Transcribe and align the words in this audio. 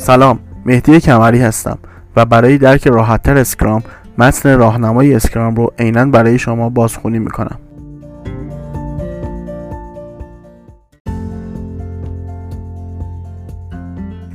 سلام 0.00 0.38
مهدی 0.66 1.00
کمری 1.00 1.38
هستم 1.38 1.78
و 2.16 2.24
برای 2.24 2.58
درک 2.58 2.86
راحتتر 2.86 3.38
اسکرام 3.38 3.82
متن 4.18 4.58
راهنمای 4.58 5.14
اسکرام 5.14 5.54
رو 5.54 5.72
عینا 5.78 6.04
برای 6.04 6.38
شما 6.38 6.68
بازخونی 6.68 7.18
می‌کنم. 7.18 7.58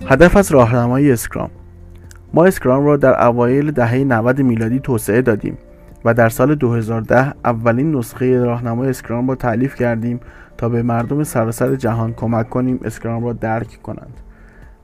هدف 0.07 0.37
از 0.37 0.51
راهنمای 0.51 1.11
اسکرام 1.11 1.49
ما 2.33 2.45
اسکرام 2.45 2.85
را 2.85 2.97
در 2.97 3.25
اوایل 3.25 3.71
دهه 3.71 3.95
90 3.95 4.41
میلادی 4.41 4.79
توسعه 4.79 5.21
دادیم 5.21 5.57
و 6.05 6.13
در 6.13 6.29
سال 6.29 6.55
2010 6.55 7.33
اولین 7.45 7.95
نسخه 7.95 8.43
راهنمای 8.43 8.89
اسکرام 8.89 9.29
را 9.29 9.35
تألیف 9.35 9.75
کردیم 9.75 10.19
تا 10.57 10.69
به 10.69 10.83
مردم 10.83 11.23
سراسر 11.23 11.75
جهان 11.75 12.13
کمک 12.13 12.49
کنیم 12.49 12.79
اسکرام 12.83 13.25
را 13.25 13.33
درک 13.33 13.81
کنند. 13.83 14.24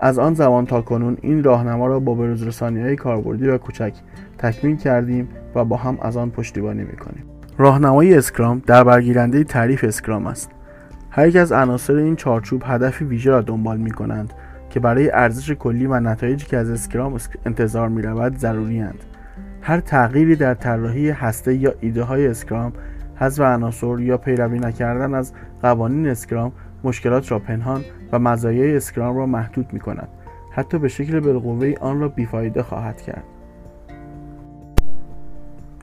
از 0.02 0.20
آن 0.20 0.34
زمان 0.34 0.66
تا 0.66 0.82
کنون 0.82 1.18
این 1.22 1.44
راهنما 1.44 1.88
را 1.88 2.00
با 2.00 2.14
بروزرسانی 2.14 2.82
های 2.82 2.96
کاربردی 2.96 3.48
و 3.48 3.58
کوچک 3.58 3.94
تکمیل 4.38 4.76
کردیم 4.76 5.30
و 5.56 5.66
با 5.66 5.78
هم 5.78 5.98
از 6.02 6.18
آن 6.18 6.30
پشتیبانی 6.30 6.84
می‌کنیم 6.84 7.24
راهنمای 7.58 8.18
اسکرام 8.18 8.62
در 8.66 8.84
برگیرنده 8.84 9.44
تعریف 9.44 9.84
اسکرام 9.84 10.28
است 10.28 10.50
هر 11.10 11.28
یک 11.28 11.36
از 11.36 11.52
عناصر 11.52 11.96
این 11.96 12.16
چارچوب 12.16 12.64
هدفی 12.66 13.06
ویژه 13.06 13.32
را 13.32 13.42
دنبال 13.42 13.78
می 13.78 13.92
کنند 13.92 14.34
که 14.70 14.80
برای 14.80 15.10
ارزش 15.10 15.52
کلی 15.52 15.86
و 15.86 16.00
نتایجی 16.00 16.46
که 16.46 16.58
از 16.58 16.70
اسکرام 16.70 17.18
انتظار 17.46 17.90
می 17.90 18.02
رود. 18.02 18.46
هر 19.62 19.80
تغییری 19.80 20.36
در 20.36 20.54
طراحی 20.54 21.10
هسته 21.10 21.56
یا 21.56 21.74
ایده 21.80 22.04
های 22.04 22.28
اسکرام 22.28 22.74
حذف 23.16 23.42
عناصر 23.42 24.00
یا 24.00 24.18
پیروی 24.18 24.60
نکردن 24.60 25.14
از 25.14 25.34
قوانین 25.62 26.08
اسکرام 26.08 26.52
مشکلات 26.84 27.32
را 27.32 27.40
پنهان 27.40 27.84
و 28.12 28.20
مزایای 28.20 28.78
اسکرام 28.78 29.18
را 29.18 29.26
محدود 29.26 29.74
می 29.74 29.80
کند 29.80 30.08
حتی 30.52 30.78
به 30.78 30.88
شکل 30.88 31.20
بالقوه 31.20 31.74
آن 31.82 32.00
را 32.00 32.08
بیفایده 32.08 32.64
خواهد 32.64 33.02
کرد. 33.02 33.24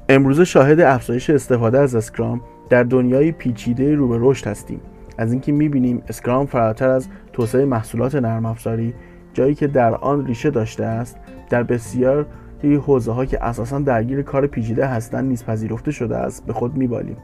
امروزه 0.08 0.44
شاهد 0.44 0.80
افزایش 0.80 1.30
استفاده 1.30 1.78
از 1.78 1.94
اسکرام 1.94 2.40
در 2.70 2.82
دنیای 2.82 3.32
پیچیده 3.32 3.94
رو 3.94 4.08
به 4.08 4.16
رشد 4.20 4.46
هستیم. 4.46 4.80
از 5.18 5.32
اینکه 5.32 5.52
می‌بینیم 5.52 6.02
اسکرام 6.08 6.46
فراتر 6.46 6.88
از 6.88 7.08
توسعه 7.32 7.64
محصولات 7.64 8.14
نرم 8.14 8.46
افزاری 8.46 8.94
جایی 9.34 9.54
که 9.54 9.66
در 9.66 9.94
آن 9.94 10.26
ریشه 10.26 10.50
داشته 10.50 10.84
است 10.84 11.16
در 11.50 11.62
بسیار 11.62 12.26
حوزه 12.86 13.12
ها 13.12 13.24
که 13.24 13.44
اساسا 13.44 13.78
درگیر 13.78 14.22
کار 14.22 14.46
پیچیده 14.46 14.86
هستند 14.86 15.28
نیز 15.28 15.44
پذیرفته 15.44 15.90
شده 15.90 16.16
است 16.16 16.46
به 16.46 16.52
خود 16.52 16.76
میبالیم. 16.76 17.16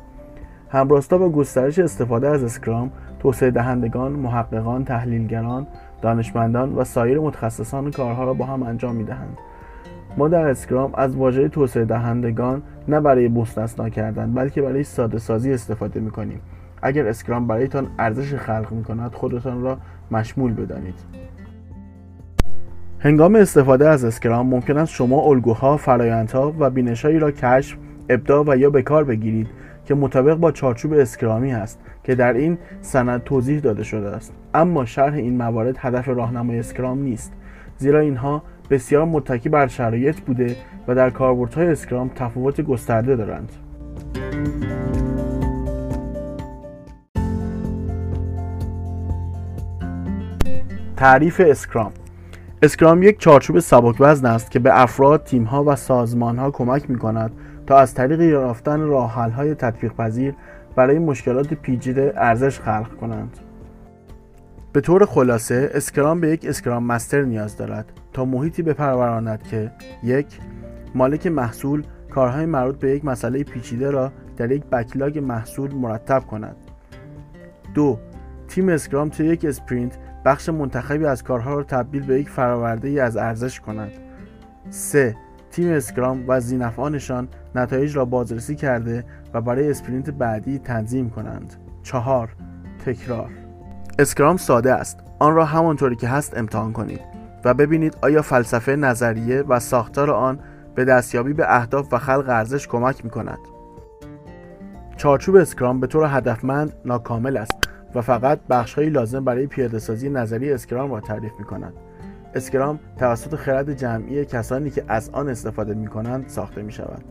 همراستا 0.75 1.19
با 1.19 1.29
گسترش 1.29 1.79
استفاده 1.79 2.29
از 2.29 2.45
اسکرام 2.45 2.91
توسعه 3.19 3.51
دهندگان 3.51 4.13
محققان 4.13 4.85
تحلیلگران 4.85 5.67
دانشمندان 6.03 6.75
و 6.75 6.85
سایر 6.85 7.19
متخصصان 7.19 7.91
کارها 7.91 8.25
را 8.25 8.35
با 8.35 8.45
هم 8.45 8.63
انجام 8.63 8.97
می‌دهند. 8.97 9.39
ما 10.17 10.29
در 10.29 10.47
اسکرام 10.47 10.91
از 10.95 11.17
واژه 11.17 11.49
توسعه 11.49 11.85
دهندگان 11.85 12.63
نه 12.89 13.01
برای 13.01 13.29
مستثنا 13.29 13.89
کردن 13.89 14.35
بلکه 14.35 14.63
برای 14.63 14.85
ساده 14.85 15.19
سازی 15.19 15.53
استفاده 15.53 16.01
می 16.01 16.11
کنیم 16.11 16.41
اگر 16.83 17.09
اسکرام 17.09 17.47
برایتان 17.47 17.87
ارزش 17.99 18.35
خلق 18.35 18.73
می 18.73 18.85
کند 18.85 19.13
خودتان 19.13 19.63
را 19.63 19.79
مشمول 20.11 20.53
بدانید. 20.53 20.95
هنگام 22.99 23.35
استفاده 23.35 23.89
از 23.89 24.05
اسکرام 24.05 24.47
ممکن 24.47 24.79
است 24.79 24.93
شما 24.93 25.21
الگوها، 25.21 25.77
فرایندها 25.77 26.55
و 26.59 26.71
بینشهایی 26.71 27.19
را 27.19 27.31
کشف، 27.31 27.77
ابداع 28.09 28.45
و 28.47 28.57
یا 28.57 28.71
به 28.71 28.83
کار 28.83 29.05
بگیرید. 29.05 29.49
که 29.85 29.95
مطابق 29.95 30.35
با 30.35 30.53
چارچوب 30.53 30.93
اسکرامی 30.93 31.53
است 31.53 31.81
که 32.05 32.15
در 32.15 32.33
این 32.33 32.59
سند 32.81 33.25
توضیح 33.25 33.61
داده 33.61 33.83
شده 33.83 34.09
است. 34.09 34.33
اما 34.55 34.85
شرح 34.85 35.15
این 35.15 35.37
موارد 35.37 35.77
هدف 35.79 36.09
راهنمای 36.09 36.59
اسکرام 36.59 37.03
نیست 37.03 37.33
زیرا 37.79 38.01
اینها 38.01 38.43
بسیار 38.71 39.05
متکی 39.05 39.49
بر 39.49 39.67
شرایط 39.67 40.21
بوده 40.21 40.57
و 40.89 40.95
در 40.95 41.11
کاربردهای 41.11 41.67
اسکرام 41.67 42.11
تفاوت 42.15 42.61
گسترده 42.61 43.17
دارند. 43.17 43.53
تعریف 50.97 51.41
اسکرام 51.45 51.93
اسکرام 52.63 53.03
یک 53.03 53.19
چارچوب 53.19 53.59
سبک 53.59 53.97
وزن 54.01 54.27
است 54.27 54.51
که 54.51 54.59
به 54.59 54.83
افراد، 54.83 55.25
تیمها 55.25 55.65
و 55.65 55.77
سازمانها 55.77 56.51
کمک 56.51 56.91
می 56.91 56.99
کند 56.99 57.33
تا 57.67 57.79
از 57.79 57.95
طریق 57.95 58.21
یافتن 58.21 58.81
های 59.31 59.55
تطبیق 59.55 59.93
پذیر 59.93 60.35
برای 60.77 60.99
مشکلات 60.99 61.55
پیچیده 61.55 62.13
ارزش 62.17 62.61
خلق 62.61 62.97
کنند. 63.01 63.39
به 64.73 64.81
طور 64.81 65.07
خلاصه 65.07 65.71
Scrum 65.75 66.21
به 66.21 66.29
یک 66.29 66.47
Scrum 66.47 66.85
Master 66.85 67.23
نیاز 67.23 67.57
دارد 67.57 67.93
تا 68.13 68.25
محیطی 68.25 68.63
بپروراند 68.63 69.43
که 69.43 69.71
یک 70.03 70.27
مالک 70.95 71.27
محصول 71.27 71.83
کارهای 72.11 72.47
مربوط 72.47 72.79
به 72.79 72.91
یک 72.91 73.05
مسئله 73.05 73.43
پیچیده 73.43 73.91
را 73.91 74.13
در 74.37 74.53
یک 74.53 74.65
backlog 74.65 75.19
محصول 75.19 75.75
مرتب 75.75 76.23
کند 76.31 76.57
دو 77.75 77.99
تیم 78.49 78.69
Scrum 78.69 79.09
توی 79.09 79.27
یک 79.27 79.45
sprint 79.45 79.99
بخش 80.25 80.49
منتخبی 80.49 81.05
از 81.05 81.23
کارها 81.23 81.55
را 81.55 81.63
تبدیل 81.63 82.03
به 82.07 82.21
یک 82.21 82.29
فراورده 82.29 82.89
ای 82.89 83.01
از 83.01 83.17
ارزش 83.17 83.61
کند 83.61 83.93
3. 84.71 85.17
تیم 85.51 85.73
Scrum 85.73 86.25
و 86.29 86.41
ذینفعانشان 86.41 87.29
نتایج 87.55 87.97
را 87.97 88.05
بازرسی 88.05 88.55
کرده 88.55 89.05
و 89.35 89.41
برای 89.41 89.71
sprint 89.71 90.11
بعدی 90.11 90.59
تنظیم 90.59 91.11
کنند 91.11 91.55
4. 91.83 92.29
تکرار 92.87 93.31
Scrum 93.99 94.37
ساده 94.37 94.73
است 94.73 94.99
آن 95.19 95.35
را 95.35 95.45
همانطوری 95.45 95.97
که 95.97 96.09
هست 96.09 96.37
امتحان 96.37 96.73
کنید 96.73 97.01
و 97.45 97.55
ببینید 97.55 97.97
آیا 98.03 98.23
فلسفه 98.23 98.77
نظریه 98.77 99.43
و 99.43 99.61
ساختار 99.61 100.11
آن 100.11 100.39
به 100.75 100.85
دستیابی 100.85 101.33
به 101.33 101.57
اهداف 101.57 101.93
و 101.93 101.99
خلق 101.99 102.29
ارزش 102.29 102.69
کمک 102.69 103.05
می 103.05 103.11
کند 103.11 103.39
چارچوب 104.97 105.37
Scrum 105.37 105.81
به 105.81 105.87
طور 105.87 106.07
هدفمند 106.17 106.73
ناکامل 106.85 107.37
است 107.37 107.69
و 107.95 108.01
فقط 108.01 108.41
بخشهایی 108.51 108.91
لازم 108.91 109.25
برای 109.25 109.47
پیاده 109.47 109.79
سازی 109.79 110.11
نظری 110.11 110.53
Scrum 110.53 110.93
را 110.93 111.01
تعریف 111.01 111.33
می 111.39 111.45
کند. 111.45 111.73
اسکرام 112.35 112.81
توسط 112.99 113.35
خرد 113.35 113.75
جمعی 113.75 114.25
کسانی 114.25 114.71
که 114.71 114.85
از 114.89 115.11
آن 115.11 115.29
استفاده 115.29 115.75
می 115.75 115.87
کنند 115.87 116.29
ساخته 116.29 116.63
می 116.63 116.73
شود. 116.73 117.05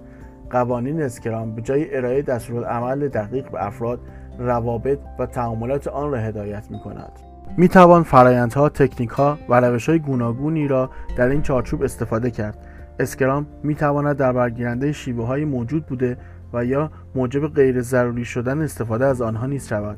قوانین 0.54 1.02
اسکرام 1.02 1.56
به 1.56 1.62
جای 1.62 1.98
ارائه 1.98 2.22
دستورالعمل 2.22 3.08
دقیق 3.08 3.52
به 3.52 3.66
افراد 3.66 4.00
روابط 4.40 5.00
و 5.20 5.26
تعاملات 5.26 5.88
آن 5.88 6.12
را 6.12 6.18
هدایت 6.18 6.72
می 6.72 6.80
کند. 6.80 7.12
می 7.58 7.68
توان 7.68 8.04
فرایندها، 8.04 8.70
تکنیک 8.70 9.10
ها 9.10 9.38
و 9.50 9.62
روش 9.62 9.90
های 9.90 10.00
گوناگونی 10.00 10.68
را 10.68 10.90
در 11.18 11.28
این 11.28 11.42
چارچوب 11.42 11.84
استفاده 11.84 12.32
کرد. 12.32 12.58
اسکرام 13.00 13.46
می 13.64 13.76
تواند 13.76 14.18
در 14.18 14.32
برگیرنده 14.32 14.92
شیوه 14.92 15.26
های 15.26 15.46
موجود 15.46 15.86
بوده 15.86 16.18
و 16.54 16.66
یا 16.66 16.92
موجب 17.16 17.48
غیر 17.48 17.82
ضروری 17.82 18.26
شدن 18.26 18.62
استفاده 18.62 19.06
از 19.06 19.22
آنها 19.22 19.46
نیز 19.46 19.68
شود. 19.68 19.98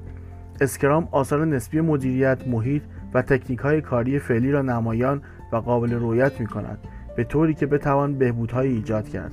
اسکرام 0.62 1.08
آثار 1.12 1.46
نسبی 1.46 1.82
مدیریت 1.82 2.48
محیط 2.48 2.84
و 3.14 3.22
تکنیک 3.22 3.60
های 3.60 3.82
کاری 3.82 4.20
فعلی 4.20 4.52
را 4.52 4.62
نمایان 4.62 5.22
و 5.52 5.56
قابل 5.56 5.94
رویت 5.94 6.40
می 6.40 6.48
کند 6.48 6.78
به 7.16 7.24
طوری 7.24 7.54
که 7.54 7.66
بتوان 7.66 8.18
بهبودهایی 8.18 8.74
ایجاد 8.74 9.10
کرد 9.10 9.32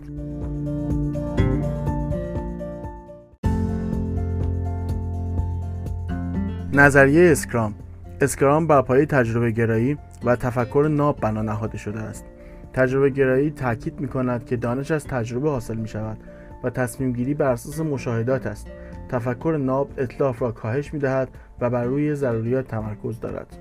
نظریه 6.75 7.33
اسکرام 7.33 7.75
اسکرام 8.21 8.67
بر 8.67 8.83
پایه 8.83 9.07
تجربه 9.07 9.51
گرایی 9.51 9.99
و 10.25 10.37
تفکر 10.37 10.89
ناب 10.91 11.21
بنا 11.21 11.43
نهاده 11.43 11.79
شده 11.79 12.01
است 12.01 12.25
تجربه 12.73 13.11
گرایی 13.11 13.51
تاکید 13.51 14.01
می 14.01 14.09
کند 14.09 14.47
که 14.47 14.57
دانش 14.57 14.91
از 14.91 15.07
تجربه 15.07 15.51
حاصل 15.51 15.77
می 15.77 15.89
شود 15.89 16.19
و 16.65 16.71
تصمیم 16.71 17.13
گیری 17.13 17.35
بر 17.35 17.51
اساس 17.51 17.81
مشاهدات 17.81 18.47
است 18.47 18.67
تفکر 19.09 19.57
ناب 19.61 19.91
اطلاف 19.97 20.43
را 20.43 20.53
کاهش 20.53 20.95
می 20.95 21.01
دهد 21.01 21.29
و 21.61 21.71
بر 21.71 21.85
روی 21.85 22.15
ضروریات 22.15 22.69
تمرکز 22.69 23.21
دارد. 23.21 23.59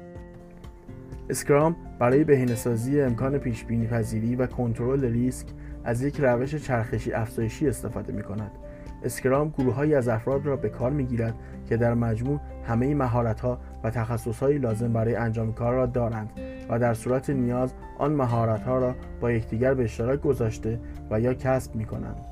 اسکرام 1.29 1.75
برای 1.99 2.23
بهینه‌سازی 2.23 3.01
امکان 3.01 3.37
پیش 3.37 3.63
بینی 3.63 3.87
پذیری 3.87 4.35
و 4.35 4.47
کنترل 4.47 5.05
ریسک 5.05 5.47
از 5.83 6.01
یک 6.01 6.19
روش 6.19 6.55
چرخشی 6.55 7.13
افزایشی 7.13 7.67
استفاده 7.69 8.13
می 8.13 8.23
کند. 8.23 8.51
اسکرام 9.03 9.49
گروههایی 9.49 9.95
از 9.95 10.07
افراد 10.07 10.45
را 10.45 10.55
به 10.55 10.69
کار 10.69 10.91
می 10.91 11.03
گیرد 11.03 11.35
که 11.69 11.77
در 11.77 11.93
مجموع 11.93 12.39
همه 12.67 12.95
مهارت 12.95 13.39
ها 13.39 13.57
و 13.83 13.89
تخصص 13.89 14.39
های 14.39 14.57
لازم 14.57 14.93
برای 14.93 15.15
انجام 15.15 15.53
کار 15.53 15.73
را 15.73 15.85
دارند 15.85 16.29
و 16.69 16.79
در 16.79 16.93
صورت 16.93 17.29
نیاز 17.29 17.73
آن 17.97 18.11
مهارت 18.11 18.63
ها 18.63 18.77
را 18.77 18.95
با 19.21 19.31
یکدیگر 19.31 19.73
به 19.73 19.83
اشتراک 19.83 20.21
گذاشته 20.21 20.79
و 21.11 21.19
یا 21.19 21.33
کسب 21.33 21.75
می 21.75 21.85
کنند. 21.85 22.25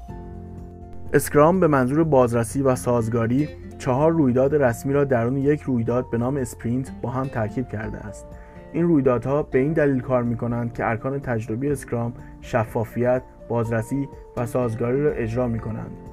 Scrum 1.13 1.60
به 1.60 1.68
منظور 1.68 2.04
بازرسی 2.04 2.62
و 2.62 2.75
سازگاری 2.75 3.50
چهار 3.77 4.12
رویداد 4.12 4.56
رسمی 4.56 4.94
را 4.94 5.04
درون 5.04 5.38
یک 5.38 5.62
رویداد 5.62 6.10
به 6.10 6.18
نام 6.18 6.38
sprint 6.38 6.92
با 7.01 7.10
هم 7.10 7.27
ترکیب 7.27 7.69
کرده 7.69 7.98
است 7.98 8.25
این 8.74 8.83
رویدادها 8.83 9.44
به 9.44 9.60
این 9.60 9.74
دلیل 9.74 10.01
کار 10.01 10.24
می 10.24 10.38
کنند 10.38 10.74
که 10.74 10.86
ارکان 10.86 11.19
تجربی 11.19 11.69
Scrum 11.69 12.13
شفافیت، 12.42 13.22
بازرسی 13.50 14.07
و 14.38 14.45
سازگاری 14.45 15.04
را 15.04 15.12
اجرا 15.12 15.48
می 15.48 15.60
کنند. 15.60 16.09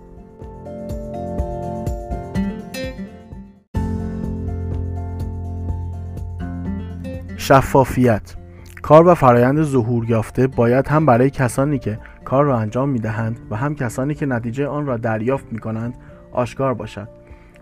شفافیت 7.47 8.37
کار 8.83 9.07
و 9.07 9.15
فرایند 9.15 9.63
ظهور 9.63 10.11
یافته 10.11 10.47
باید 10.47 10.89
هم 10.89 11.07
برای 11.07 11.31
کسانی 11.31 11.79
که 11.79 11.99
کار 12.25 12.45
را 12.45 12.59
انجام 12.59 12.89
می 12.89 12.99
دهند 12.99 13.41
و 13.51 13.57
هم 13.57 13.75
کسانی 13.75 14.15
که 14.15 14.27
نتیجه 14.27 14.67
آن 14.67 14.87
را 14.87 14.97
دریافت 14.97 15.53
می 15.53 15.59
کنند 15.59 15.95
آشکار 16.33 16.75
باشد. 16.75 17.09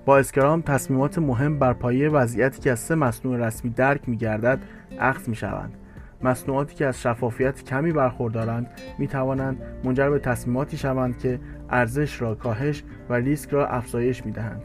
با 0.04 0.18
اسکرام 0.18 0.62
تصمیمات 0.62 1.18
مهم 1.18 1.58
بر 1.58 1.72
پایه 1.72 2.08
وضعیتی 2.08 2.60
که 2.60 2.70
از 2.70 2.78
سه 2.78 2.94
مصنوع 2.94 3.46
رسمی 3.46 3.70
درک 3.70 4.08
می 4.08 4.16
گردد 4.16 4.58
اخذ 4.98 5.28
می 5.28 5.36
شوند. 5.36 5.74
مصنوعاتی 6.22 6.74
که 6.74 6.86
از 6.86 7.02
شفافیت 7.02 7.64
کمی 7.64 7.92
برخوردارند 7.92 8.66
می 8.98 9.08
توانند 9.08 9.62
منجر 9.84 10.10
به 10.10 10.18
تصمیماتی 10.18 10.76
شوند 10.76 11.18
که 11.18 11.40
ارزش 11.70 12.22
را 12.22 12.34
کاهش 12.34 12.82
و 13.08 13.14
ریسک 13.14 13.50
را 13.50 13.66
افزایش 13.66 14.26
می 14.26 14.32
دهند. 14.32 14.62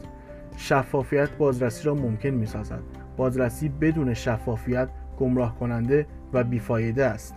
شفافیت 0.56 1.30
بازرسی 1.30 1.84
را 1.84 1.94
ممکن 1.94 2.28
می 2.28 2.46
سازد. 2.46 2.82
بازرسی 3.16 3.68
بدون 3.68 4.14
شفافیت 4.14 4.88
گمراه 5.20 5.58
کننده 5.58 6.06
و 6.32 6.44
بیفایده 6.44 7.04
است. 7.04 7.34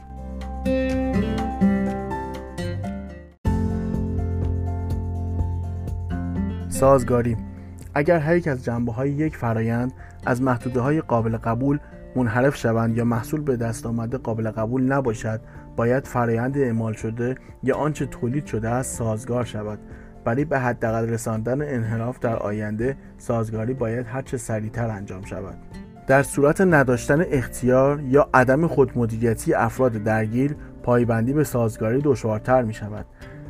سازگاری 6.69 7.37
اگر 7.93 8.19
هر 8.19 8.35
یک 8.35 8.47
از 8.47 8.63
جنبه 8.63 8.91
های 8.91 9.11
یک 9.11 9.37
فرایند 9.37 9.93
از 10.25 10.41
محدوده 10.41 10.79
های 10.79 11.01
قابل 11.01 11.37
قبول 11.37 11.79
منحرف 12.15 12.55
شوند 12.55 12.97
یا 12.97 13.05
محصول 13.05 13.41
به 13.41 13.57
دست 13.57 13.85
آمده 13.85 14.17
قابل 14.17 14.51
قبول 14.51 14.83
نباشد 14.83 15.41
باید 15.75 16.07
فرایند 16.07 16.57
اعمال 16.57 16.93
شده 16.93 17.35
یا 17.63 17.75
آنچه 17.75 18.05
تولید 18.05 18.45
شده 18.45 18.69
است 18.69 18.97
سازگار 18.97 19.45
شود 19.45 19.79
برای 20.25 20.45
به 20.45 20.59
حداقل 20.59 21.09
رساندن 21.09 21.61
انحراف 21.61 22.19
در 22.19 22.35
آینده 22.35 22.97
سازگاری 23.17 23.73
باید 23.73 24.05
هرچه 24.07 24.37
سریعتر 24.37 24.89
انجام 24.89 25.25
شود 25.25 25.57
در 26.07 26.23
صورت 26.23 26.61
نداشتن 26.61 27.25
اختیار 27.31 28.01
یا 28.01 28.29
عدم 28.33 28.67
خودمدیریتی 28.67 29.53
افراد 29.53 29.91
درگیر 29.91 30.55
پایبندی 30.83 31.33
به 31.33 31.43
سازگاری 31.43 32.01
دشوارتر 32.03 32.61
می 32.61 32.73
شود 32.73 33.05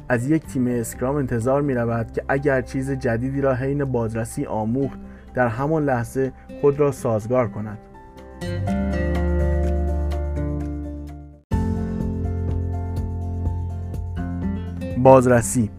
از 0.10 0.30
یک 0.30 0.46
تیم 0.46 0.68
اسکرام 0.68 1.16
انتظار 1.16 1.62
می 1.62 1.74
رود 1.74 2.12
که 2.12 2.24
اگر 2.28 2.62
چیز 2.62 2.92
جدیدی 2.92 3.42
را 3.42 3.54
حین 3.54 3.86
بازرسی 3.86 4.46
آموخت 4.46 5.00
در 5.34 5.48
همان 5.48 5.86
لحظه 5.86 6.32
خود 6.62 6.80
را 6.80 6.92
سازگار 6.92 7.48
کند. 7.48 7.78
بازرسی 14.98 15.70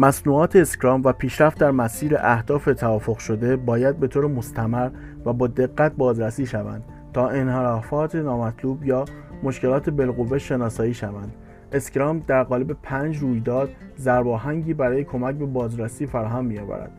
مصنوعات 0.00 0.56
اسکرام 0.56 1.02
و 1.04 1.12
پیشرفت 1.12 1.58
در 1.58 1.70
مسیر 1.70 2.16
اهداف 2.18 2.64
توافق 2.64 3.18
شده 3.18 3.56
باید 3.56 4.00
به 4.00 4.08
طور 4.08 4.26
مستمر 4.26 4.90
و 5.24 5.32
با 5.32 5.46
دقت 5.46 5.92
بازرسی 5.92 6.46
شوند 6.46 6.84
تا 7.12 7.28
انحرافات 7.28 8.14
نامطلوب 8.14 8.84
یا 8.84 9.04
مشکلات 9.42 9.90
بالقوه 9.90 10.38
شناسایی 10.38 10.94
شوند. 10.94 11.32
اسکرام 11.72 12.24
در 12.26 12.42
قالب 12.42 12.76
پنج 12.82 13.18
رویداد 13.18 13.68
زرباهنگی 13.96 14.74
برای 14.74 15.04
کمک 15.04 15.34
به 15.34 15.46
بازرسی 15.46 16.06
فراهم 16.06 16.44
میآورد. 16.44 16.90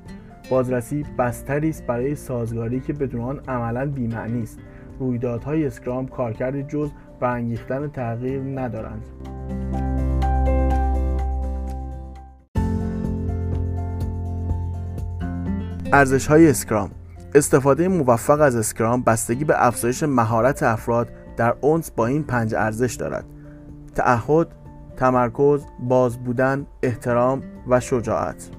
بازرسی 0.49 1.05
بستری 1.17 1.69
است 1.69 1.85
برای 1.85 2.15
سازگاری 2.15 2.79
که 2.79 2.93
بدون 2.93 3.21
آن 3.21 3.39
عملا 3.47 3.85
بیمعنی 3.85 4.43
است. 4.43 4.59
رویدادهای 4.99 5.65
اسکرام 5.65 6.07
کارکرد 6.07 6.67
جز 6.69 6.91
برانگیختن 7.19 7.87
تغییر 7.87 8.41
ندارند. 8.41 9.05
ارزش 15.93 16.27
های 16.27 16.49
اسکرام. 16.49 16.91
استفاده 17.35 17.87
موفق 17.87 18.41
از 18.41 18.55
اسکرام 18.55 19.01
بستگی 19.01 19.45
به 19.45 19.67
افزایش 19.67 20.03
مهارت 20.03 20.63
افراد 20.63 21.09
در 21.37 21.55
اونس 21.61 21.91
با 21.91 22.07
این 22.07 22.23
پنج 22.23 22.55
ارزش 22.55 22.95
دارد 22.95 23.25
تعهد 23.95 24.47
تمرکز 24.97 25.65
باز 25.79 26.17
بودن 26.17 26.65
احترام 26.83 27.43
و 27.67 27.79
شجاعت. 27.79 28.49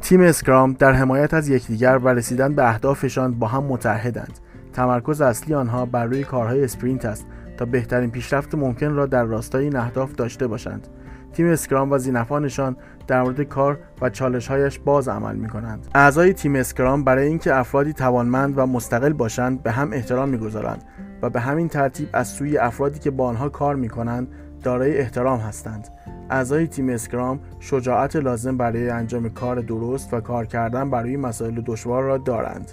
تیم 0.00 0.20
اسکرام 0.20 0.72
در 0.72 0.92
حمایت 0.92 1.34
از 1.34 1.48
یکدیگر 1.48 1.98
و 1.98 2.08
رسیدن 2.08 2.54
به 2.54 2.68
اهدافشان 2.68 3.38
با 3.38 3.46
هم 3.46 3.64
متحدند. 3.64 4.38
تمرکز 4.72 5.20
اصلی 5.20 5.54
آنها 5.54 5.86
بر 5.86 6.04
روی 6.04 6.24
کارهای 6.24 6.64
sprint 6.64 7.04
است 7.04 7.26
تا 7.56 7.64
بهترین 7.64 8.10
پیشرفت 8.10 8.54
ممکن 8.54 8.94
را 8.94 9.06
در 9.06 9.24
راستای 9.24 9.64
این 9.64 9.76
اهداف 9.76 10.14
داشته 10.14 10.46
باشند. 10.46 10.88
تیم 11.34 11.46
Scrum 11.46 11.92
و 11.92 11.98
ذینفعانشان 11.98 12.76
در 13.06 13.22
مورد 13.22 13.42
کار 13.42 13.78
و 14.00 14.10
چالشهایش 14.10 14.78
باز 14.78 15.08
عمل 15.08 15.36
می 15.36 15.48
کنند. 15.48 15.86
اعضای 15.94 16.32
تیم 16.32 16.56
Scrum 16.56 17.04
برای 17.04 17.26
اینکه 17.26 17.54
افرادی 17.54 17.92
توانمند 17.92 18.58
و 18.58 18.66
مستقل 18.66 19.12
باشند 19.12 19.62
به 19.62 19.72
هم 19.72 19.92
احترام 19.92 20.28
می‌گذارند 20.28 20.82
و 21.22 21.30
به 21.30 21.40
همین 21.40 21.68
ترتیب 21.68 22.08
از 22.12 22.28
سوی 22.28 22.58
افرادی 22.58 22.98
که 22.98 23.10
با 23.10 23.26
آنها 23.26 23.48
کار 23.48 23.74
می 23.74 23.88
کنند 23.88 24.28
دارای 24.62 24.98
احترام 24.98 25.38
هستند. 25.38 25.88
اعضای 26.30 26.66
تیم 26.66 26.88
Scrum 26.88 27.40
شجاعت 27.60 28.16
لازم 28.16 28.56
برای 28.56 28.90
انجام 28.90 29.28
کار 29.28 29.56
درست 29.60 30.14
و 30.14 30.20
کار 30.20 30.46
کردن 30.46 30.90
برای 30.90 31.16
مسائل 31.16 31.62
دشوار 31.66 32.02
را 32.02 32.18
دارند. 32.18 32.70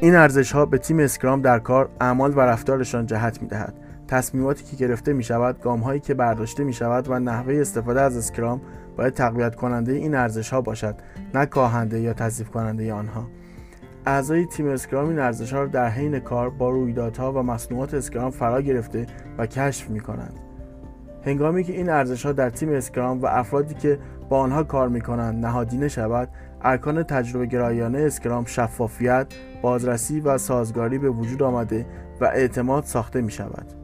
این 0.00 0.14
ارزش 0.14 0.52
ها 0.52 0.66
به 0.66 0.78
تیم 0.78 0.98
Scrum 0.98 1.42
در 1.42 1.58
کار، 1.58 1.88
اعمال 2.00 2.36
و 2.36 2.40
رفتارشان 2.40 3.06
جهت 3.06 3.42
می 3.42 3.48
دهد. 3.48 3.74
تصمیماتی 4.14 4.64
که 4.64 4.76
گرفته 4.76 5.12
می 5.12 5.24
شود، 5.24 5.60
گام 5.62 5.80
هایی 5.80 6.00
که 6.00 6.14
برداشته 6.14 6.64
می 6.64 6.72
شود 6.72 7.08
و 7.08 7.18
نحوه 7.18 7.54
استفاده 7.54 8.00
از 8.00 8.16
Scrum 8.16 8.60
باید 8.96 9.14
تقویت 9.14 9.54
کننده 9.54 9.92
این 9.92 10.14
ارزش 10.14 10.50
ها 10.50 10.60
باشد 10.60 10.94
نه 11.34 11.46
کاهنده 11.46 12.00
یا 12.00 12.12
تضعیف 12.12 12.50
کننده 12.50 12.92
آنها 12.92 13.26
اعضای 14.06 14.46
تیم 14.46 14.68
Scrum 14.68 15.08
این 15.08 15.18
ارزش 15.18 15.52
ها 15.52 15.60
را 15.60 15.66
در 15.66 15.88
حین 15.88 16.18
کار 16.18 16.50
با 16.50 16.70
رویدادها 16.70 17.32
و 17.32 17.42
مصنوعات 17.42 17.94
Scrum 17.94 18.30
فرا 18.30 18.60
گرفته 18.60 19.06
و 19.38 19.46
کشف 19.46 19.90
می 19.90 20.00
کنند 20.00 20.34
هنگامی 21.24 21.64
که 21.64 21.72
این 21.72 21.88
ارزش 21.88 22.26
ها 22.26 22.32
در 22.32 22.50
تیم 22.50 22.72
Scrum 22.72 23.20
و 23.22 23.26
افرادی 23.26 23.74
که 23.74 23.98
با 24.28 24.38
آنها 24.38 24.62
کار 24.62 24.88
می 24.88 25.00
کنند 25.00 25.44
نهادینه 25.44 25.88
شود 25.88 26.28
ارکان 26.62 27.02
تجربه 27.02 27.46
گرایانه 27.46 27.98
Scrum 27.98 28.44
شفافیت، 28.44 29.26
بازرسی 29.62 30.20
و 30.20 30.38
سازگاری 30.38 30.98
به 30.98 31.10
وجود 31.10 31.42
آمده 31.42 31.86
و 32.20 32.24
اعتماد 32.24 32.84
ساخته 32.84 33.20
می 33.20 33.30
شود. 33.30 33.83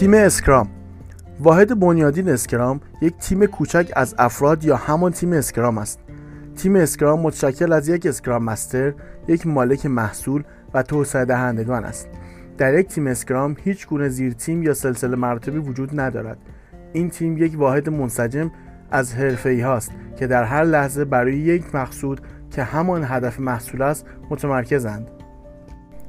تیم 0.00 0.14
Scrum. 0.14 0.68
واحد 1.40 1.80
بنیادین 1.80 2.28
Scrum 2.28 2.80
یک 3.02 3.16
تیم 3.16 3.46
کوچک 3.46 3.92
از 3.96 4.14
افراد 4.18 4.64
یا 4.64 4.76
همان 4.76 5.12
تیم 5.12 5.32
Scrum 5.32 5.78
است. 5.78 6.00
تیم 6.56 6.76
Scrum 6.76 7.20
متشکل 7.20 7.72
از 7.72 7.88
یک 7.88 8.06
Scrum 8.06 8.44
Master 8.44 8.94
یک 9.28 9.46
مالک 9.46 9.86
محصول 9.86 10.42
و 10.74 10.82
توسعه 10.82 11.24
دهندگان 11.24 11.84
است. 11.84 12.08
در 12.58 12.78
یک 12.78 12.86
تیم 12.86 13.06
Scrum 13.06 13.56
هیچ 13.64 13.86
گونه 13.86 14.08
زیر 14.08 14.32
تیم 14.32 14.62
یا 14.62 14.74
سلسله 14.74 15.16
مراتبی 15.16 15.58
وجود 15.58 16.00
ندارد. 16.00 16.38
این 16.92 17.10
تیم 17.10 17.38
یک 17.38 17.58
واحد 17.58 17.88
منسجم 17.88 18.50
از 18.90 19.14
حرفه‌ای 19.14 19.66
هاست 19.66 19.90
که 20.18 20.26
در 20.26 20.44
هر 20.44 20.64
لحظه 20.64 21.04
برای 21.04 21.36
یک 21.36 21.74
مقصود 21.74 22.20
که 22.50 22.62
همان 22.62 23.04
هدف 23.04 23.40
محصول 23.40 23.82
است 23.82 24.06
متمرکزند. 24.30 25.08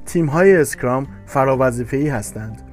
تیم 0.06 0.26
های 0.26 0.56
Scrum 0.58 1.08
فراوظیفه‌ای 1.26 2.10
هستند. 2.10 2.67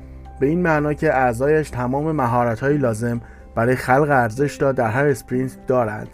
به 0.45 0.51
این 0.51 0.63
معنا 0.63 0.95
که 0.95 1.15
اعضایش 1.15 1.71
تمام 1.71 2.13
مهارت 2.13 2.63
لازم 2.63 3.21
برای 3.55 3.77
خلق 3.77 4.09
ارزش 4.11 4.63
را 4.63 4.73
در 4.73 4.91
هر 4.91 5.07
sprint 5.07 5.67
دارند. 5.67 6.09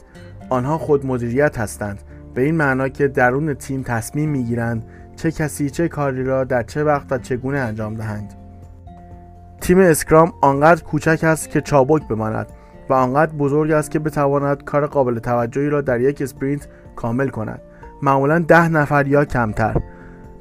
آنها 0.49 0.79
خود 0.79 1.07
مدیریت 1.07 1.59
هستند. 1.59 2.03
به 2.35 2.43
این 2.43 2.55
معنا 2.55 2.89
که 2.89 3.09
درون 3.09 3.55
تیم 3.55 3.83
تصمیم 3.83 4.31
می‌گیرند 4.31 4.85
چه 5.17 5.31
کسی 5.31 5.71
چه 5.71 5.89
کاری 5.89 6.25
را 6.25 6.45
در 6.45 6.63
چه 6.63 6.85
وقت 6.85 7.13
و 7.13 7.19
چگونه 7.19 7.59
انجام 7.59 7.95
دهند. 7.95 8.35
تیم 9.61 9.79
Scrum 9.79 10.33
آنقدر 10.41 10.83
کوچک 10.83 11.21
است 11.23 11.51
که 11.51 11.61
چابک 11.61 12.09
بماند 12.09 12.47
و 12.89 12.95
آنقدر 12.95 13.33
بزرگ 13.33 13.71
است 13.71 13.91
که 13.91 13.99
بتواند 13.99 14.65
کار 14.65 14.87
قابل 14.87 15.19
توجهی 15.19 15.69
را 15.69 15.81
در 15.81 16.01
یک 16.01 16.23
sprint 16.23 16.69
کامل 16.97 17.29
کند. 17.29 17.61
معمولا 18.03 18.39
ده 18.39 18.69
نفر 18.69 19.07
یا 19.07 19.25
کمتر. 19.25 19.77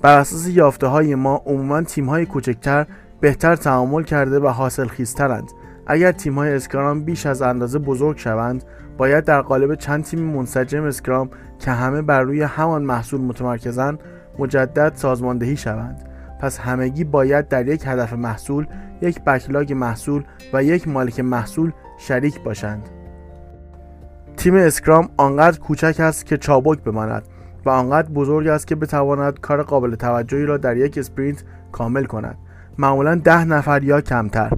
بر 0.02 0.18
اساس 0.18 0.48
یافته 0.48 0.88
های 0.88 1.16
ما 1.16 1.42
عموما 1.46 1.82
تیم 1.82 2.10
های 2.10 2.26
کوچکتر 2.26 2.86
بهتر 3.22 3.56
تعامل 3.56 4.04
کرده 4.04 4.40
و 4.40 4.48
حاصل 4.48 4.88
خیزترند 4.88 5.52
اگر 5.88 6.12
تیم 6.12 6.36
های 6.36 6.54
Scrum 6.54 7.04
بیش 7.04 7.26
از 7.26 7.42
اندازه 7.42 7.80
بزرگ 7.80 8.18
شوند 8.18 8.64
باید 8.98 9.24
در 9.24 9.42
قالب 9.42 9.76
چند 9.76 10.04
تیم 10.04 10.20
منسجم 10.20 10.84
Scrum 10.84 11.30
که 11.60 11.72
همه 11.72 12.02
بر 12.02 12.22
روی 12.22 12.42
همان 12.42 12.84
محصول 12.84 13.22
متمرکزند 13.22 14.00
مجدد 14.40 14.92
سازماندهی 14.96 15.58
شوند. 15.58 16.10
پس 16.40 16.60
همگی 16.60 17.04
باید 17.04 17.48
در 17.48 17.68
یک 17.68 17.84
هدف 17.86 18.14
محصول 18.14 18.68
یک 19.02 19.24
backlog 19.24 19.74
محصول 19.74 20.24
و 20.54 20.64
یک 20.64 20.88
مالک 20.88 21.20
محصول 21.20 21.72
شریک 21.98 22.44
باشند. 22.44 22.90
تیم 24.38 24.56
Scrum 24.56 25.10
آنقدر 25.18 25.60
کوچک 25.60 25.96
است 26.00 26.26
که 26.26 26.38
چابک 26.38 26.80
بماند 26.84 27.24
و 27.66 27.70
آنقدر 27.70 28.10
بزرگ 28.10 28.48
است 28.48 28.68
که 28.68 28.76
بتواند 28.76 29.40
کار 29.40 29.64
قابل 29.64 29.96
توجهی 29.96 30.46
را 30.46 30.58
در 30.58 30.78
یک 30.78 30.98
sprint 30.98 31.44
کامل 31.72 32.06
کند. 32.06 32.38
معمولا 32.80 33.16
ده 33.16 33.46
نفر 33.46 33.84
یا 33.84 34.02
کمتر. 34.02 34.52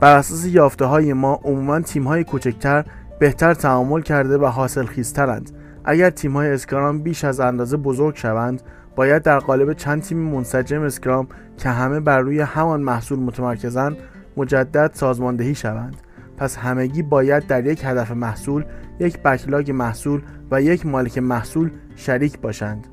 بر 0.00 0.16
اساس 0.16 0.46
یافته 0.46 0.84
های 0.84 1.12
ما 1.12 1.40
عموما 1.44 1.80
تیم 1.80 2.04
های 2.04 2.24
کوچکتر 2.24 2.84
بهتر 3.18 3.54
تعامل 3.54 4.02
کرده 4.02 4.38
و 4.38 4.46
حاصل 4.46 4.84
خیزترند 4.84 5.50
اگر 5.84 6.10
تیم 6.10 6.32
های 6.32 6.50
Scrum 6.50 7.02
بیش 7.02 7.24
از 7.24 7.40
اندازه 7.40 7.76
بزرگ 7.76 8.16
شوند 8.16 8.62
باید 8.96 9.22
در 9.22 9.38
قالب 9.38 9.72
چند 9.72 10.02
تیم 10.02 10.18
منسجم 10.18 10.82
Scrum 10.82 11.28
که 11.58 11.68
همه 11.68 12.00
بر 12.00 12.20
روی 12.20 12.40
همان 12.40 12.80
محصول 12.80 13.18
متمرکزند 13.18 13.96
مجدد 14.36 14.90
سازماندهی 14.94 15.54
شوند. 15.54 15.96
پس 16.36 16.56
همگی 16.56 17.02
باید 17.02 17.46
در 17.46 17.66
یک 17.66 17.84
هدف 17.84 18.10
محصول 18.10 18.64
یک 19.00 19.22
backlog 19.22 19.70
محصول 19.70 20.22
و 20.50 20.62
یک 20.62 20.86
مالک 20.86 21.18
محصول 21.18 21.70
شریک 21.96 22.38
باشند. 22.40 22.86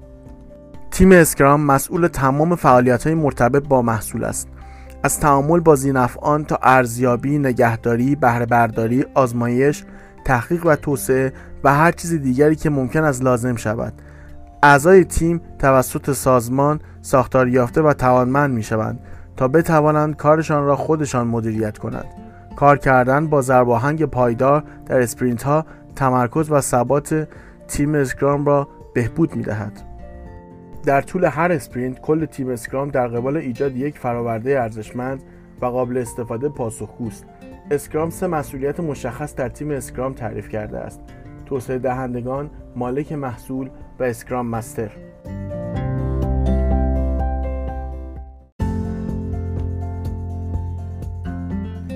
تیم 0.91 1.11
Scrum 1.11 1.61
مسئول 1.61 2.07
تمام 2.07 2.55
فعالیت 2.55 3.03
های 3.03 3.15
مرتبط 3.15 3.67
با 3.67 3.81
محصول 3.81 4.23
است. 4.23 4.56
از 5.03 5.19
تعامل 5.19 5.59
با 5.59 5.75
ذینفعان 5.75 6.45
تا 6.45 6.59
ارزیابی، 6.61 7.39
نگهداری، 7.39 8.15
بهره 8.15 8.45
برداری، 8.45 9.05
آزمایش، 9.13 9.83
تحقیق 10.25 10.65
و 10.65 10.75
توسعه 10.75 11.33
و 11.63 11.73
هر 11.73 11.91
چیز 11.91 12.13
دیگری 12.13 12.55
که 12.55 12.69
ممکن 12.69 13.03
است 13.03 13.23
لازم 13.23 13.55
شود 13.55 13.93
اعضای 14.63 15.03
تیم 15.03 15.41
توسط 15.59 16.11
سازمان 16.11 16.79
ساختار 17.01 17.47
یافته 17.47 17.81
و 17.81 17.93
توانمند 17.93 18.53
می 18.53 18.63
شوند 18.63 18.99
تا 19.37 19.47
بتوانند 19.47 20.15
کارشان 20.15 20.65
را 20.65 20.75
خودشان 20.75 21.27
مدیریت 21.27 21.77
کنند 21.77 22.05
کار 22.55 22.77
کردن 22.77 23.27
با 23.27 23.41
ضرباهنگ 23.41 24.05
پایدار 24.05 24.63
در 24.85 25.01
sprint 25.01 25.43
ها 25.43 25.65
تمرکز 25.95 26.51
و 26.51 26.61
ثبات 26.61 27.27
تیم 27.67 27.95
Scrum 27.95 28.45
را 28.45 28.67
بهبود 28.93 29.35
می 29.35 29.43
دهد. 29.43 29.86
در 30.87 31.01
طول 31.01 31.25
هر 31.25 31.51
sprint 31.51 32.01
کل 32.01 32.25
تیم 32.25 32.49
Scrum 32.49 32.89
در 32.89 33.07
قبال 33.07 33.37
ایجاد 33.37 33.75
یک 33.75 33.99
فراورده 33.99 34.61
ارزشمند 34.61 35.23
و 35.61 35.65
قابل 35.65 35.97
استفاده 35.97 36.49
پاسخگوست 36.49 37.25
Scrum 37.71 38.09
سه 38.09 38.27
مسئولیت 38.27 38.79
مشخص 38.79 39.35
در 39.35 39.49
تیم 39.49 39.71
Scrum 39.71 40.13
تعریف 40.13 40.49
کرده 40.49 40.77
است. 40.77 40.99
توسعه 41.45 41.77
دهندگان 41.77 42.49
مالک 42.75 43.11
محصول 43.11 43.69
و 43.99 44.03
Scrum 44.03 44.47
Master. 44.47 44.91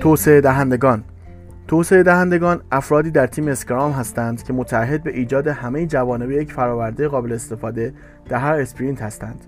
توسعه 0.00 0.40
دهندگان. 0.40 1.04
توسعه 1.72 2.02
دهندگان 2.02 2.62
افرادی 2.72 3.10
در 3.10 3.26
تیم 3.26 3.48
Scrum 3.48 3.92
هستند 3.92 4.42
که 4.42 4.52
متعهد 4.52 5.02
به 5.02 5.10
ایجاد 5.10 5.48
همه 5.48 5.86
جوانب 5.86 6.30
یک 6.30 6.52
فراورده 6.52 7.08
قابل 7.08 7.32
استفاده 7.32 7.94
در 8.28 8.38
هر 8.38 8.54
sprint 8.54 9.02
هستند. 9.02 9.44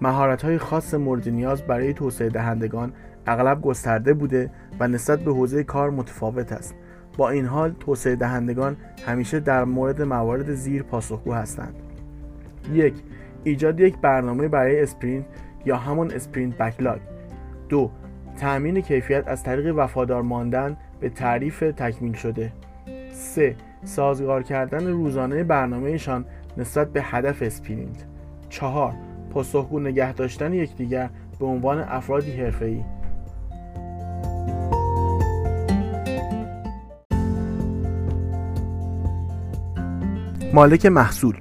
مهارت 0.00 0.42
های 0.42 0.58
خاص 0.58 0.94
مورد 0.94 1.28
نیاز 1.28 1.62
برای 1.62 1.92
توسعه 1.92 2.28
دهندگان 2.28 2.92
اغلب 3.26 3.62
گسترده 3.62 4.14
بوده 4.14 4.50
و 4.80 4.88
نسبت 4.88 5.20
به 5.20 5.32
حوزه 5.32 5.64
کار 5.64 5.90
متفاوت 5.90 6.52
است. 6.52 6.74
با 7.16 7.30
این 7.30 7.46
حال 7.46 7.74
توسعه 7.80 8.16
دهندگان 8.16 8.76
همیشه 9.06 9.40
در 9.40 9.64
مورد 9.64 10.02
موارد 10.02 10.54
زیر 10.54 10.82
پاسخگو 10.82 11.32
هستند. 11.32 11.74
یک 12.72 12.94
ایجاد 13.44 13.80
یک 13.80 13.98
برنامه 13.98 14.48
برای 14.48 14.82
sprint 14.82 15.24
یا 15.64 15.76
همون 15.76 16.10
sprint 16.10 16.58
backlog 16.58 17.00
دو 17.68 17.90
تأمین 18.36 18.80
کیفیت 18.80 19.28
از 19.28 19.42
طریق 19.42 19.74
وفادار 19.76 20.22
ماندن 20.22 20.76
به 21.00 21.08
تعریف 21.08 21.60
تکمیل 21.60 22.12
شده 22.12 22.52
3. 23.12 23.56
سازگار 23.84 24.42
کردن 24.42 24.86
روزانه 24.86 25.44
برنامهشان 25.44 26.24
نسبت 26.56 26.92
به 26.92 27.02
هدف 27.02 27.42
sprint 27.42 28.06
4. 28.48 28.94
پاسخگو 29.30 29.80
نگه 29.80 30.12
داشتن 30.12 30.52
یکدیگر 30.52 31.10
به 31.38 31.46
عنوان 31.46 31.80
افرادی 31.80 32.32
حرفه‌ای 32.32 32.84
مالک 40.54 40.86
محصول 40.86 41.36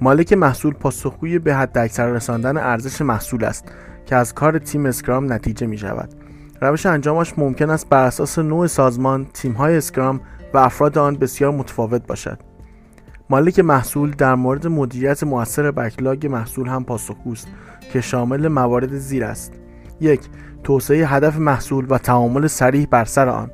مالک 0.00 0.32
محصول 0.32 0.74
پاسخگوی 0.74 1.38
به 1.38 1.54
حد 1.54 1.78
اکثر 1.78 2.06
رساندن 2.06 2.56
ارزش 2.56 3.02
محصول 3.02 3.44
است 3.44 3.72
که 4.06 4.16
از 4.16 4.34
کار 4.34 4.58
تیم 4.58 4.86
Scrum 4.86 5.32
نتیجه 5.32 5.66
می 5.66 5.78
شود 5.78 6.08
روش 6.60 6.86
انجامش 6.86 7.38
ممکن 7.38 7.70
است 7.70 7.88
بر 7.88 8.04
اساس 8.04 8.38
نوع 8.38 8.66
سازمان، 8.66 9.26
تیم‌های 9.34 9.76
اسکرام 9.76 10.20
و 10.54 10.58
افراد 10.58 10.98
آن 10.98 11.16
بسیار 11.16 11.52
متفاوت 11.52 12.06
باشد. 12.06 12.38
مالک 13.30 13.60
محصول 13.60 14.10
در 14.10 14.34
مورد 14.34 14.66
مدیریت 14.66 15.24
موثر 15.24 15.70
بکلاگ 15.70 16.26
محصول 16.26 16.68
هم 16.68 16.84
پاسخگوست 16.84 17.48
که 17.92 18.00
شامل 18.00 18.48
موارد 18.48 18.96
زیر 18.96 19.24
است. 19.24 19.52
یک 20.00 20.20
توسعه 20.64 21.06
هدف 21.06 21.36
محصول 21.36 21.86
و 21.88 21.98
تعامل 21.98 22.46
سریح 22.46 22.86
بر 22.90 23.04
سر 23.04 23.28
آن. 23.28 23.50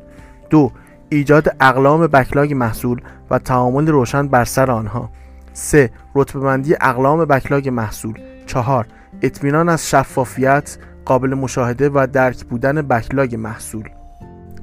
دو 0.51 0.71
ایجاد 1.09 1.57
اقلام 1.61 2.07
بکلاگ 2.07 2.55
محصول 2.55 3.01
و 3.31 3.39
تعامل 3.39 3.87
روشن 3.89 4.29
بر 4.29 4.45
سر 4.45 4.71
آنها. 4.71 5.11
3. 5.53 5.91
رتبه‌بندی 6.15 6.75
اقلام 6.81 7.25
بکلاگ 7.25 7.69
محصول. 7.69 8.19
4. 8.47 8.87
اطمینان 9.23 9.69
از 9.69 9.91
شفافیت، 9.91 10.79
قابل 11.05 11.35
مشاهده 11.35 11.89
و 11.89 12.07
درک 12.13 12.45
بودن 12.45 12.83
بکلاگ 12.83 13.37
محصول 13.37 13.89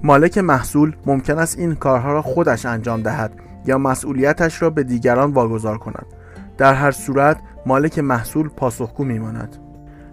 مالک 0.03 0.37
محصول 0.37 0.95
ممکن 1.05 1.39
است 1.39 1.59
این 1.59 1.75
کارها 1.75 2.13
را 2.13 2.21
خودش 2.21 2.65
انجام 2.65 3.01
دهد 3.01 3.31
یا 3.65 3.77
مسئولیتش 3.77 4.61
را 4.61 4.69
به 4.69 4.83
دیگران 4.83 5.31
واگذار 5.31 5.77
کند 5.77 6.05
در 6.57 6.73
هر 6.73 6.91
صورت 6.91 7.39
مالک 7.65 7.99
محصول 7.99 8.49
پاسخگو 8.49 9.03
میماند. 9.03 9.57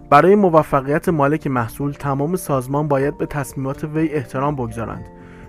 برای 0.09 0.35
موفقیت 0.35 1.09
مالک 1.09 1.47
محصول 1.47 1.91
تمام 1.91 2.35
سازمان 2.35 2.87
باید 2.87 3.17
به 3.17 3.25
تصمیمات 3.25 3.83
وی 3.83 4.09
احترام 4.09 4.55
بگذارند. 4.55 5.05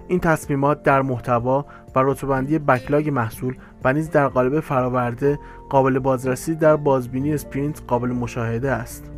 این 0.08 0.20
تصمیمات 0.20 0.82
در 0.82 1.02
محتوا 1.02 1.66
و 1.94 2.02
رتبه‌بندی 2.02 2.58
بکلاگ 2.58 3.10
محصول 3.10 3.56
و 3.84 3.92
نیز 3.92 4.10
در 4.10 4.28
قالب 4.28 4.60
فراورده 4.60 5.38
قابل 5.70 5.98
بازرسی 5.98 6.54
در 6.54 6.76
بازبینی 6.76 7.34
اسپرینت 7.34 7.82
قابل 7.86 8.08
مشاهده 8.08 8.70
است. 8.70 9.10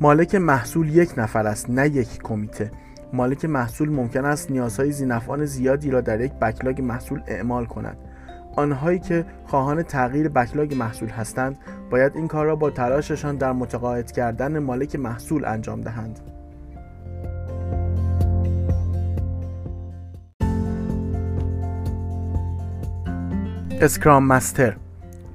مالک 0.00 0.34
محصول 0.34 0.88
یک 0.88 1.12
نفر 1.16 1.46
است 1.46 1.70
نه 1.70 1.88
یک 1.88 2.22
کمیته. 2.22 2.70
مالک 3.12 3.44
محصول 3.44 3.90
ممکن 3.90 4.24
است 4.24 4.50
نیازهای 4.50 4.92
زینفعان 4.92 5.44
زیادی 5.44 5.90
را 5.90 6.00
در 6.00 6.20
یک 6.20 6.32
بکلاگ 6.32 6.82
محصول 6.82 7.22
اعمال 7.26 7.66
کند. 7.66 7.96
آنهایی 8.58 8.98
که 8.98 9.24
خواهان 9.46 9.82
تغییر 9.82 10.28
بکلاگ 10.28 10.74
محصول 10.74 11.08
هستند 11.08 11.56
باید 11.90 12.12
این 12.16 12.28
کار 12.28 12.46
را 12.46 12.56
با 12.56 12.70
تلاششان 12.70 13.36
در 13.36 13.52
متقاعد 13.52 14.12
کردن 14.12 14.58
مالک 14.58 14.96
محصول 14.96 15.44
انجام 15.44 15.80
دهند. 15.80 16.20
Scrum 23.80 24.26
Master 24.26 24.76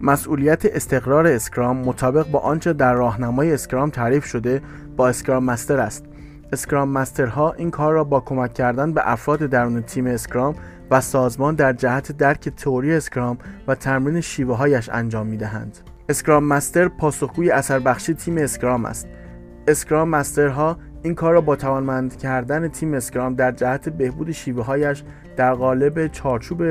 مسئولیت 0.01 0.65
استقرار 0.65 1.27
Scrum 1.27 1.77
مطابق 1.77 2.27
با 2.27 2.39
آنچه 2.39 2.73
در 2.73 2.93
راهنمای 2.93 3.53
Scrum 3.53 3.89
تعریف 3.89 4.25
شده 4.25 4.61
با 4.97 5.07
Scrum 5.07 5.43
Master 5.43 5.79
است. 5.79 6.05
Scrum 6.53 6.89
Master 6.89 7.42
ها 7.42 7.51
این 7.51 7.71
کار 7.71 7.93
را 7.93 8.03
با 8.03 8.19
کمک 8.19 8.53
کردن 8.53 8.93
به 8.93 9.01
افراد 9.11 9.39
درون 9.39 9.81
تیم 9.81 10.07
Scrum 10.07 10.55
و 10.91 11.01
سازمان 11.01 11.55
در 11.55 11.73
جهت 11.73 12.11
درک 12.11 12.49
تئوری 12.49 12.93
Scrum 12.93 13.37
و 13.67 13.75
تمرین 13.75 14.21
شیوه 14.21 14.55
هایش 14.57 14.89
انجام 14.89 15.27
می 15.27 15.37
دهند. 15.37 15.77
Scrum 16.09 16.43
Master 16.43 16.87
پاسخگوی 16.87 17.51
اثر 17.51 17.79
بخشی 17.79 18.13
تیم 18.13 18.37
Scrum 18.37 18.85
است. 18.85 19.07
Scrum 19.67 20.09
Master 20.09 20.67
ها 20.67 20.77
این 21.03 21.15
کار 21.15 21.33
را 21.33 21.41
با 21.41 21.55
توانمند 21.55 22.17
کردن 22.17 22.67
تیم 22.67 22.93
Scrum 22.93 23.35
در 23.35 23.51
جهت 23.51 23.89
بهبود 23.89 24.31
شیوه 24.31 24.65
هایش 24.65 25.03
در 25.37 25.53
قالب 25.53 26.07
چارچوب 26.07 26.63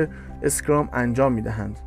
Scrum 0.43 0.89
انجام 0.93 1.33
می 1.33 1.41
دهند. 1.41 1.79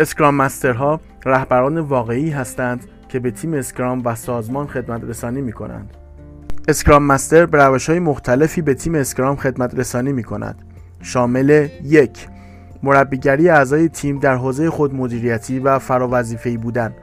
Scrum 0.00 0.34
Master 0.34 0.91
ها 0.91 1.00
رهبران 1.24 1.78
واقعی 1.78 2.30
هستند 2.30 2.84
که 3.08 3.18
به 3.18 3.30
تیم 3.30 3.54
Scrum 3.54 4.02
و 4.04 4.14
سازمان 4.14 4.66
خدمت 4.66 5.04
رسانی 5.04 5.40
می 5.40 5.52
کنند. 5.52 5.90
Scrum 6.68 7.02
Master 7.02 7.46
به 7.46 7.64
روش 7.64 7.90
های 7.90 7.98
مختلفی 7.98 8.62
به 8.62 8.74
تیم 8.74 8.94
Scrum 8.94 9.36
خدمت 9.36 9.78
رسانی 9.78 10.12
می 10.12 10.22
کند. 10.24 10.73
شامل 11.00 11.68
یک 11.84 12.28
مربیگری 12.82 13.48
اعضای 13.48 13.88
تیم 13.88 14.18
در 14.18 14.34
حوزه 14.34 14.70
خود 14.70 14.94
مدیریتی 14.94 15.58
و 15.58 15.78
فراوظیفه‌ای 15.78 16.56
بودن. 16.56 16.94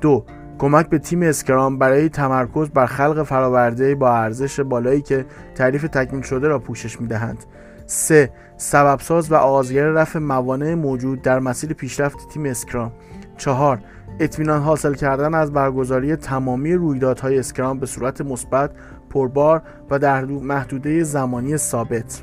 دو 0.00 0.24
کمک 0.58 0.88
به 0.88 0.98
تیم 0.98 1.22
Scrum 1.22 1.78
برای 1.78 2.08
تمرکز 2.08 2.68
بر 2.68 2.86
خلق 2.86 3.22
فراورده 3.22 3.94
با 3.94 4.16
ارزش 4.16 4.60
بالایی 4.60 5.02
که 5.02 5.26
تعریف 5.54 5.82
تکمیل 5.82 6.22
شده 6.22 6.48
را 6.48 6.58
پوشش 6.58 7.00
می 7.00 7.06
دهند. 7.06 7.44
3. 7.86 8.30
سببساز 8.56 9.32
و 9.32 9.34
آغازگر 9.34 9.86
رفع 9.86 10.18
موانع 10.18 10.74
موجود 10.74 11.22
در 11.22 11.38
مسیر 11.38 11.72
پیشرفت 11.72 12.28
تیم 12.28 12.44
اسکرام 12.44 12.92
4. 13.36 13.78
اطمینان 14.20 14.62
حاصل 14.62 14.94
کردن 14.94 15.34
از 15.34 15.52
برگزاری 15.52 16.16
تمامی 16.16 16.74
رویدادهای 16.74 17.38
اسکرام 17.38 17.78
به 17.78 17.86
صورت 17.86 18.20
مثبت، 18.20 18.70
پربار 19.10 19.62
و 19.90 19.98
در 19.98 20.24
محدوده 20.24 21.02
زمانی 21.02 21.56
ثابت. 21.56 22.22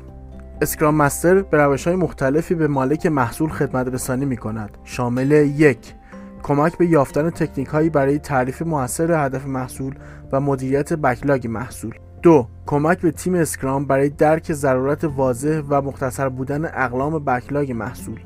اسکرام 0.62 0.94
مستر 0.94 1.42
به 1.42 1.56
روش 1.56 1.86
های 1.86 1.96
مختلفی 1.96 2.54
به 2.54 2.68
مالک 2.68 3.06
محصول 3.06 3.50
خدمت 3.50 3.88
رسانی 3.88 4.24
می 4.24 4.36
کند. 4.36 4.78
شامل 4.84 5.30
یک 5.30 5.94
کمک 6.42 6.78
به 6.78 6.86
یافتن 6.86 7.30
تکنیک 7.30 7.68
هایی 7.68 7.90
برای 7.90 8.18
تعریف 8.18 8.62
موثر 8.62 9.24
هدف 9.24 9.46
محصول 9.46 9.94
و 10.32 10.40
مدیریت 10.40 10.92
backlog 10.92 11.46
محصول. 11.46 11.94
دو 12.22 12.48
کمک 12.66 13.00
به 13.00 13.10
تیم 13.10 13.34
Scrum 13.34 13.86
برای 13.86 14.08
درک 14.08 14.52
ضرورت 14.52 15.04
واضح 15.04 15.62
و 15.68 15.82
مختصر 15.82 16.28
بودن 16.28 16.64
اقلام 16.64 17.24
backlog 17.24 17.72
محصول 17.72 18.20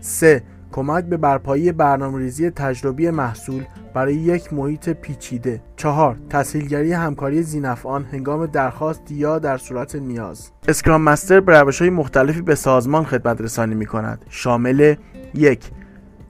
3. 0.00 0.42
کمک 0.72 1.04
به 1.04 1.16
برپایی 1.16 1.72
برنامه‌ریزی 1.72 2.50
تجربی 2.50 3.10
محصول 3.10 3.64
برای 3.94 4.14
یک 4.14 4.52
محیط 4.52 4.88
پیچیده. 4.88 5.62
چهار 5.76 6.16
تسهیلگری 6.30 6.92
همکاری 6.92 7.42
ذینفعان 7.42 8.04
هنگام 8.04 8.46
درخواست 8.46 9.10
یا 9.10 9.38
در 9.38 9.56
صورت 9.56 9.96
نیاز. 9.96 10.50
Scrum 10.68 11.02
Master 11.02 11.40
به 11.40 11.60
روش 11.60 11.78
های 11.78 11.90
مختلفی 11.90 12.42
به 12.42 12.54
سازمان 12.54 13.04
خدمت 13.04 13.40
رسانی 13.40 13.74
می 13.74 13.86
کند 13.86 14.24
شامل 14.28 14.94
یک 15.34 15.70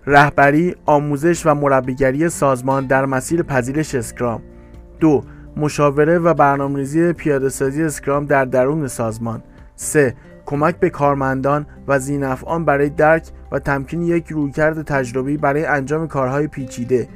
رهبری، 0.06 0.75
آموزش 0.87 1.47
و 1.47 1.54
مربیگری 1.54 2.28
سازمان 2.28 2.87
در 2.87 3.06
مسیر 3.06 3.42
پذیرش 3.42 3.94
Scrum. 3.95 4.43
دو 5.00 5.25
مشاوره 5.56 6.18
و 6.18 6.35
برنامه‌ریزی 6.35 7.12
پیاده‌سازی 7.12 7.82
اسکرام 7.82 8.26
در 8.26 8.44
درون 8.44 8.87
سازمان. 8.87 9.42
3. 9.76 10.14
کمک 10.50 10.76
به 10.76 10.90
کارمندان 10.90 11.66
و 11.88 11.99
زینفعان 11.99 12.64
برای 12.64 12.88
درک 12.88 13.28
و 13.52 13.59
تمکین 13.59 14.02
یک 14.02 14.28
رویکرد 14.28 14.83
تجربی 14.83 15.37
برای 15.37 15.64
انجام 15.64 16.09
کارهای 16.09 16.47
پیچیده. 16.47 17.09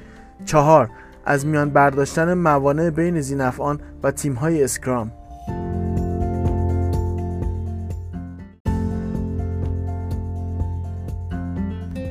4. 0.44 0.90
از 1.24 1.46
میان 1.46 1.70
برداشتن 1.70 2.34
موانع 2.34 2.90
بین 2.90 3.20
زینفعان 3.20 3.80
و 4.02 4.10
تیم‌های 4.10 4.64
اسکرام. 4.64 5.12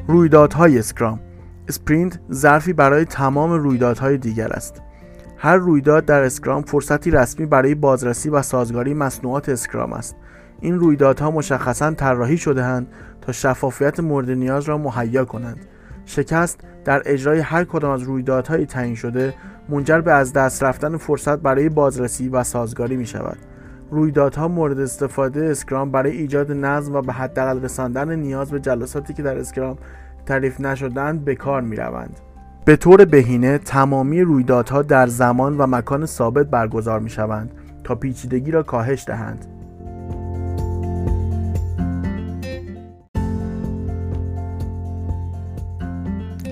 رویدادهای 0.07 0.79
اسکرام. 0.79 1.19
sprint 1.67 2.19
ظرفی 2.31 2.73
برای 2.73 3.05
تمام 3.05 3.51
رویدادهای 3.51 4.17
دیگر 4.17 4.53
است. 4.53 4.81
هر 5.37 5.55
رویداد 5.55 6.05
در 6.05 6.23
Scrum 6.23 6.61
فرصتی 6.61 7.11
رسمی 7.11 7.45
برای 7.45 7.75
بازرسی 7.75 8.29
و 8.29 8.41
سازگاری 8.41 8.93
مصنوعات 8.93 9.49
Scrum 9.49 9.93
است. 9.93 10.15
این 10.63 10.79
رویدادها 10.79 11.31
مشخصا 11.31 11.91
طراحی 11.91 12.37
شدهاند 12.37 12.87
تا 13.21 13.31
شفافیت 13.31 13.99
مورد 13.99 14.29
نیاز 14.29 14.63
را 14.63 14.77
مهیا 14.77 15.25
کنند 15.25 15.57
شکست 16.05 16.59
در 16.85 17.01
اجرای 17.05 17.39
هر 17.39 17.63
کدام 17.63 17.91
از 17.91 18.01
رویدادهای 18.01 18.65
تعیین 18.65 18.95
شده 18.95 19.33
منجر 19.69 20.01
به 20.01 20.11
از 20.11 20.33
دست 20.33 20.63
رفتن 20.63 20.97
فرصت 20.97 21.39
برای 21.39 21.69
بازرسی 21.69 22.29
و 22.29 22.43
سازگاری 22.43 22.95
می 22.95 23.05
شود 23.05 23.37
رویدادها 23.91 24.47
مورد 24.47 24.79
استفاده 24.79 25.45
Scrum 25.45 25.91
برای 25.91 26.11
ایجاد 26.11 26.51
نظم 26.51 26.95
و 26.95 27.01
به 27.01 27.13
حداقل 27.13 27.61
رساندن 27.61 28.15
نیاز 28.15 28.51
به 28.51 28.59
جلساتی 28.59 29.13
که 29.13 29.23
در 29.23 29.37
Scrum 29.37 29.77
تعریف 30.25 30.61
نشدند 30.61 31.25
به 31.25 31.35
کار 31.35 31.61
می 31.61 31.75
روند. 31.75 32.19
به 32.65 32.75
طور 32.75 33.05
بهینه 33.05 33.57
تمامی 33.57 34.21
رویدادها 34.21 34.81
در 34.81 35.07
زمان 35.07 35.57
و 35.57 35.67
مکان 35.67 36.05
ثابت 36.05 36.45
برگزار 36.45 36.99
می 36.99 37.09
شوند 37.09 37.51
تا 37.83 37.95
پیچیدگی 37.95 38.51
را 38.51 38.63
کاهش 38.63 39.05
دهند. 39.07 39.52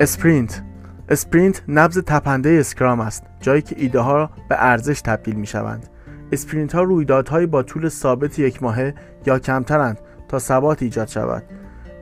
sprint. 0.01 0.61
sprint 1.09 1.63
نبض 1.67 1.97
تپنده 1.97 2.49
Scrum 2.49 2.99
است 2.99 3.23
جایی 3.39 3.61
که 3.61 3.75
ایده 3.79 3.99
ها 3.99 4.29
به 4.49 4.55
ارزش 4.59 5.01
تبدیل 5.01 5.35
می 5.35 5.47
شوند 5.47 5.89
sprint 6.31 6.75
ها 6.75 6.83
رویدادهایی 6.83 7.47
با 7.47 7.63
طول 7.63 7.89
ثابت 7.89 8.39
یک 8.39 8.63
ماهه 8.63 8.93
یا 9.25 9.39
کمترند 9.39 9.97
تا 10.27 10.39
ثبات 10.39 10.83
ایجاد 10.83 11.07
شود. 11.07 11.43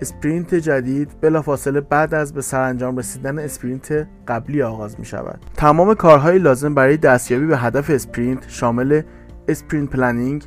sprint 0.02 0.56
جدید 0.56 1.12
بلافاصله 1.22 1.82
بعد 1.82 2.14
از 2.14 2.34
به 2.34 2.42
سرانجام 2.42 2.98
رسیدن 2.98 3.40
sprint 3.40 4.08
قبلی 4.28 4.62
آغاز 4.62 5.00
می 5.00 5.06
شود 5.06 5.40
تمام 5.56 5.94
کارهای 5.94 6.40
لازم 6.40 6.76
برای 6.76 6.98
دستیابی 6.98 7.46
به 7.46 7.58
هدف 7.58 7.90
sprint 7.90 8.46
شامل 8.50 9.02
sprint 9.48 9.90
planning 9.90 10.44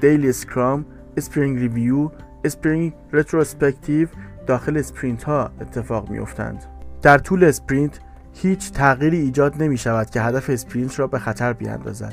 daily 0.00 0.28
Scrum 0.28 0.84
sprint 1.16 1.58
review 1.58 2.10
sprint 2.44 2.92
retrospective 3.12 4.08
داخل 4.46 4.76
sprint 4.76 5.24
ها 5.24 5.50
اتفاق 5.60 6.10
می 6.10 6.18
افتند. 6.18 6.71
در 7.02 7.18
طول 7.18 7.44
sprint 7.44 8.00
هیچ 8.34 8.72
تغییری 8.72 9.20
ایجاد 9.20 9.62
نمی 9.62 9.78
شود 9.78 10.10
که 10.10 10.20
هدف 10.20 10.50
sprint 10.50 10.98
را 10.98 11.06
به 11.06 11.18
خطر 11.18 11.52
بیاندازد. 11.52 12.12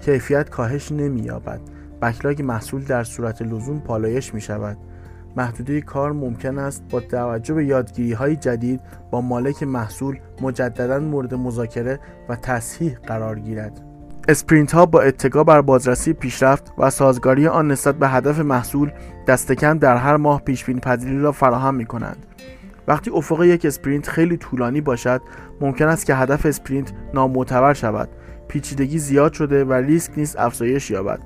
کیفیت 0.00 0.50
کاهش 0.50 0.92
نمی 0.92 1.20
یابد 1.20 1.60
backlog 2.02 2.42
محصول 2.42 2.84
در 2.84 3.04
صورت 3.04 3.42
لزوم 3.42 3.80
پالایش 3.80 4.34
می 4.34 4.40
شود 4.40 4.76
محدوده 5.36 5.80
کار 5.80 6.12
ممکن 6.12 6.58
است 6.58 6.84
با 6.90 7.00
توجه 7.00 7.54
به 7.54 7.64
یادگیری 7.64 8.12
های 8.12 8.36
جدید 8.36 8.80
با 9.10 9.20
مالک 9.20 9.62
محصول 9.62 10.18
مجددا 10.40 10.98
مورد 10.98 11.34
مذاکره 11.34 12.00
و 12.28 12.36
تصحیح 12.36 12.98
قرار 13.06 13.38
گیرد. 13.38 13.80
sprint 14.28 14.72
ها 14.72 14.86
با 14.86 15.00
اتکا 15.00 15.44
بر 15.44 15.60
بازرسی 15.60 16.12
پیشرفت 16.12 16.72
و 16.78 16.90
سازگاری 16.90 17.46
آن 17.46 17.70
نسبت 17.70 17.94
به 17.94 18.08
هدف 18.08 18.38
محصول 18.38 18.90
دست 19.28 19.52
کم 19.52 19.78
در 19.78 19.96
هر 19.96 20.16
ماه 20.16 20.40
پیش 20.40 20.64
بینی 20.64 20.80
پذیری 20.80 21.18
را 21.18 21.32
فراهم 21.32 21.74
می 21.74 21.86
کنند 21.86 22.26
وقتی 22.90 23.10
افق 23.10 23.42
یک 23.42 23.64
sprint 23.64 24.08
خیلی 24.08 24.36
طولانی 24.36 24.80
باشد 24.80 25.22
ممکن 25.60 25.86
است 25.86 26.06
که 26.06 26.14
هدف 26.14 26.46
sprint 26.46 26.92
نامعتبر 27.14 27.74
شود. 27.74 28.08
پیچیدگی 28.48 28.98
زیاد 28.98 29.32
شده 29.32 29.64
و 29.64 29.72
ریسک 29.72 30.12
نیز 30.16 30.36
افزایش 30.36 30.90
یابد. 30.90 31.20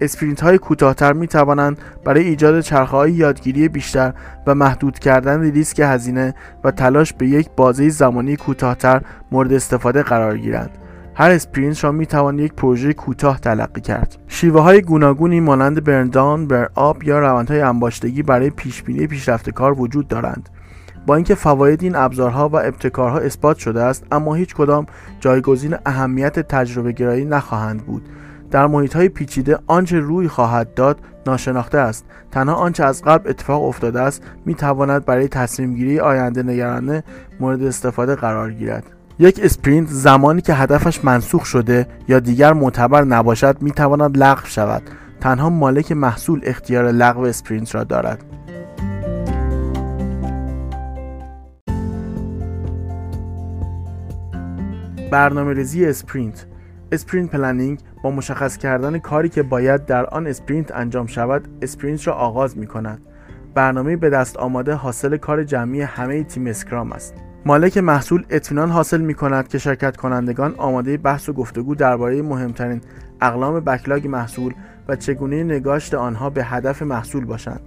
sprint 0.00 0.40
های 0.40 0.58
کوتاهتر 0.58 1.12
می 1.12 1.26
توانند 1.26 1.78
برای 2.04 2.24
ایجاد 2.24 2.60
چرخه 2.60 2.96
های 2.96 3.12
یادگیری 3.12 3.68
بیشتر 3.68 4.14
و 4.46 4.54
محدود 4.54 4.98
کردن 4.98 5.40
ریسک 5.40 5.80
هزینه 5.80 6.34
و 6.64 6.70
تلاش 6.70 7.12
به 7.12 7.26
یک 7.26 7.48
بازه 7.56 7.88
زمانی 7.88 8.36
کوتاهتر 8.36 9.02
مورد 9.32 9.52
استفاده 9.52 10.02
قرار 10.02 10.38
گیرند. 10.38 10.70
هر 11.14 11.30
sprint 11.30 11.84
را 11.84 11.92
می 11.92 12.06
توان 12.06 12.38
یک 12.38 12.52
پروژه 12.52 12.92
کوتاه 12.92 13.40
تلقی 13.40 13.80
کرد. 13.80 14.16
شیوه 14.28 14.60
های 14.60 14.82
گوناگونی 14.82 15.40
مانند 15.40 15.84
burn-down، 15.84 16.46
burn-up 16.46 17.04
یا 17.04 17.18
روندهای 17.18 17.60
انباشتگی 17.60 18.22
برای 18.22 18.50
پیش 18.50 18.82
بینی 18.82 19.06
پیشرفت 19.06 19.50
کار 19.50 19.80
وجود 19.80 20.08
دارند. 20.08 20.48
با 21.06 21.14
اینکه 21.14 21.34
فواید 21.34 21.82
این 21.82 21.96
ابزارها 21.96 22.48
و 22.48 22.56
ابتکارها 22.56 23.18
اثبات 23.18 23.58
شده 23.58 23.82
است 23.82 24.04
اما 24.12 24.34
هیچ 24.34 24.54
کدام 24.54 24.86
جایگزین 25.20 25.76
اهمیت 25.86 26.38
تجربه 26.40 26.92
گرایی 26.92 27.24
نخواهند 27.24 27.86
بود. 27.86 28.08
در 28.50 28.66
محیط 28.66 28.96
های 28.96 29.08
پیچیده 29.08 29.58
آنچه 29.66 29.98
روی 29.98 30.28
خواهد 30.28 30.74
داد 30.74 30.98
ناشناخته 31.26 31.78
است. 31.78 32.04
تنها 32.30 32.54
آنچه 32.54 32.84
از 32.84 33.02
قبل 33.02 33.30
اتفاق 33.30 33.64
افتاده 33.64 34.00
است 34.00 34.22
می 34.46 34.54
تواند 34.54 35.04
برای 35.04 35.28
تصمیم 35.28 35.74
گیری 35.74 36.00
آینده 36.00 36.42
نگرانه 36.42 37.04
مورد 37.40 37.62
استفاده 37.62 38.14
قرار 38.14 38.52
گیرد. 38.52 38.84
یک 39.18 39.40
sprint 39.42 39.88
زمانی 39.88 40.40
که 40.40 40.54
هدفش 40.54 41.04
منسوخ 41.04 41.44
شده 41.44 41.86
یا 42.08 42.18
دیگر 42.18 42.52
معتبر 42.52 43.04
نباشد 43.04 43.56
می 43.60 43.70
تواند 43.70 44.18
لغو 44.18 44.46
شود. 44.46 44.82
تنها 45.20 45.50
مالک 45.50 45.92
محصول 45.92 46.40
اختیار 46.42 46.84
لغو 46.84 47.20
sprint 47.20 47.74
را 47.74 47.84
دارد. 47.84 48.24
برنامه 55.14 55.52
ریزی 55.52 55.86
sprint. 55.86 56.46
sprint 56.92 57.30
planning 57.30 57.78
با 58.02 58.10
مشخص 58.10 58.56
کردن 58.56 58.98
کاری 58.98 59.28
که 59.28 59.42
باید 59.42 59.86
در 59.86 60.06
آن 60.06 60.26
sprint 60.26 60.74
انجام 60.74 61.06
شود 61.06 61.48
sprint 61.62 62.06
را 62.06 62.14
آغاز 62.14 62.58
می 62.58 62.66
کند 62.66 63.00
برنامه 63.54 63.96
به 63.96 64.10
دست 64.10 64.36
آمده 64.36 64.74
حاصل 64.74 65.16
کار 65.16 65.44
جمعی 65.44 65.80
همه 65.80 66.24
تیم 66.24 66.46
Scrum 66.46 66.92
است. 66.92 67.14
مالک 67.46 67.78
محصول 67.78 68.24
اطمینان 68.30 68.70
حاصل 68.70 69.00
می 69.00 69.14
کند 69.14 69.48
که 69.48 69.58
شرکت 69.58 69.96
کنندگان 69.96 70.54
آماده 70.56 70.96
بحث 70.96 71.28
و 71.28 71.32
گفتگو 71.32 71.74
درباره 71.74 72.22
مهمترین 72.22 72.80
اقلام 73.20 73.60
backlog 73.60 74.08
محصول 74.08 74.54
و 74.88 74.96
چگونگی 74.96 75.44
نگاشت 75.44 75.94
آنها 75.94 76.30
به 76.30 76.44
هدف 76.44 76.82
محصول 76.82 77.24
باشند. 77.24 77.60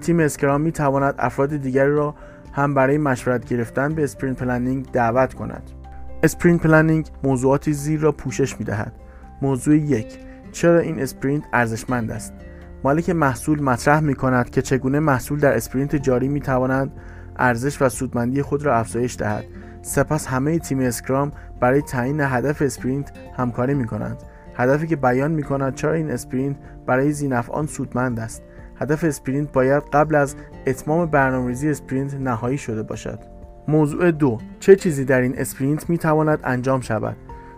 تیم 0.00 0.20
Scrum 0.20 0.60
می 0.60 0.72
تواند 0.72 1.14
افراد 1.18 1.56
دیگری 1.56 1.92
را 1.92 2.14
هم 2.52 2.74
برای 2.74 2.98
مشورت 2.98 3.48
گرفتن 3.48 3.94
به 3.94 4.04
sprint 4.04 4.38
planning 4.38 4.86
دعوت 4.92 5.34
کند. 5.34 5.77
sprint 6.22 6.62
planning 6.62 7.08
موضوعاتی 7.22 7.72
زیر 7.72 8.00
را 8.00 8.12
پوشش 8.12 8.58
می 8.58 8.64
دهد. 8.64 8.92
موضوع 9.42 9.76
یک 9.76 10.18
چرا 10.52 10.78
این 10.78 11.00
sprint 11.00 11.44
ارزشمند 11.52 12.10
است؟ 12.10 12.32
مالک 12.84 13.10
محصول 13.10 13.62
مطرح 13.62 14.00
می 14.00 14.14
کند 14.14 14.50
که 14.50 14.62
چگونه 14.62 15.00
محصول 15.00 15.38
در 15.38 15.52
sprint 15.52 15.96
جاری 15.96 16.28
می 16.28 16.40
تواند 16.40 16.92
ارزش 17.36 17.82
و 17.82 17.88
سودمندی 17.88 18.42
خود 18.42 18.62
را 18.62 18.76
افزایش 18.76 19.16
دهد. 19.16 19.44
سپس 19.82 20.26
همه 20.26 20.58
تیم 20.58 20.80
Scrum 20.80 21.32
برای 21.60 21.82
تعیین 21.82 22.20
هدف 22.20 22.62
sprint 22.62 23.12
همکاری 23.36 23.74
می 23.74 23.86
کنند 23.86 24.22
هدفی 24.54 24.86
که 24.86 24.96
بیان 24.96 25.30
می 25.30 25.42
کند 25.42 25.74
چرا 25.74 25.92
این 25.92 26.10
sprint 26.10 26.56
برای 26.86 27.12
ذینفعان 27.12 27.66
سودمند 27.66 28.20
است. 28.20 28.42
هدف 28.76 29.04
sprint 29.04 29.52
باید 29.52 29.82
قبل 29.92 30.14
از 30.14 30.36
اتمام 30.66 31.06
برنامه‌ریزی 31.06 31.70
sprint 31.70 32.14
نهایی 32.14 32.58
شده 32.58 32.82
باشد. 32.82 33.37
موضوع 33.68 34.10
دو. 34.10 34.38
چه 34.60 34.76
چیزی 34.76 35.04
در 35.04 35.20
این 35.20 35.38
sprint 35.38 35.90
می 35.90 35.98
تواند 35.98 36.40
انجام 36.44 36.80
شود؟ 36.80 37.16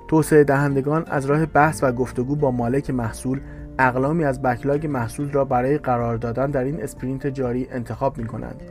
توسعه 0.08 0.44
دهندگان 0.44 1.04
از 1.06 1.26
راه 1.26 1.46
بحث 1.46 1.82
و 1.82 1.92
گفتگو 1.92 2.36
با 2.36 2.50
مالک 2.50 2.90
محصول 2.90 3.40
اقلامی 3.78 4.24
از 4.24 4.42
backlog 4.42 4.86
محصول 4.86 5.30
را 5.30 5.44
برای 5.44 5.78
قرار 5.78 6.16
دادن 6.16 6.50
در 6.50 6.64
این 6.64 6.82
sprint 6.82 7.26
جاری 7.26 7.68
انتخاب 7.70 8.18
می 8.18 8.26
کنند 8.26 8.62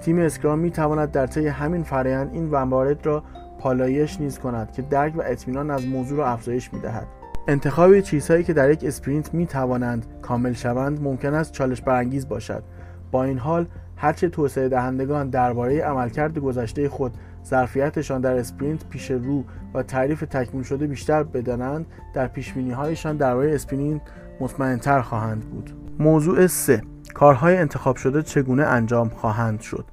تیم 0.00 0.18
Scrum 0.18 0.58
می 0.58 0.70
تواند 0.70 1.10
در 1.10 1.26
طی 1.26 1.46
همین 1.46 1.82
فرایند 1.82 2.30
این 2.32 2.44
موارد 2.44 3.06
را 3.06 3.22
پالایش 3.58 4.20
نیز 4.20 4.38
کند 4.38 4.72
که 4.72 4.82
درک 4.82 5.16
و 5.16 5.22
اطمینان 5.24 5.70
از 5.70 5.86
موضوع 5.86 6.18
را 6.18 6.28
افزایش 6.28 6.74
می 6.74 6.80
دهد 6.80 7.06
انتخاب 7.48 8.00
چیزهایی 8.00 8.44
که 8.44 8.52
در 8.52 8.70
یک 8.70 8.84
sprint 8.84 9.34
می 9.34 9.46
توانند 9.46 10.06
کامل 10.22 10.52
شوند 10.52 11.02
ممکن 11.02 11.34
است 11.34 11.52
چالش 11.52 11.80
برانگیز 11.80 12.28
باشد. 12.28 12.62
با 13.10 13.24
این 13.24 13.38
حال 13.38 13.66
هرچه 14.02 14.28
توسعه 14.28 14.68
دهندگان 14.68 15.28
درباره 15.28 15.80
عملکرد 15.80 16.38
گذشته 16.38 16.88
خود 16.88 17.14
ظرفیتشان 17.46 18.20
در 18.20 18.36
sprint 18.36 18.88
پیش 18.88 19.10
رو 19.10 19.44
و 19.74 19.82
تعریف 19.82 20.20
تکمیل 20.20 20.62
شده 20.62 20.86
بیشتر 20.86 21.22
بدانند 21.22 21.86
در 22.14 22.26
پیش‌بینی‌هایشان 22.26 23.16
درباره 23.16 23.54
sprint 23.54 24.00
مطمئنتر 24.40 25.00
خواهند 25.00 25.40
بود 25.40 25.70
موضوع 25.98 26.46
3 26.46 26.82
کارهای 27.14 27.56
انتخاب 27.56 27.96
شده 27.96 28.22
چگونه 28.22 28.62
انجام 28.62 29.08
خواهند 29.08 29.60
شد 29.60 29.84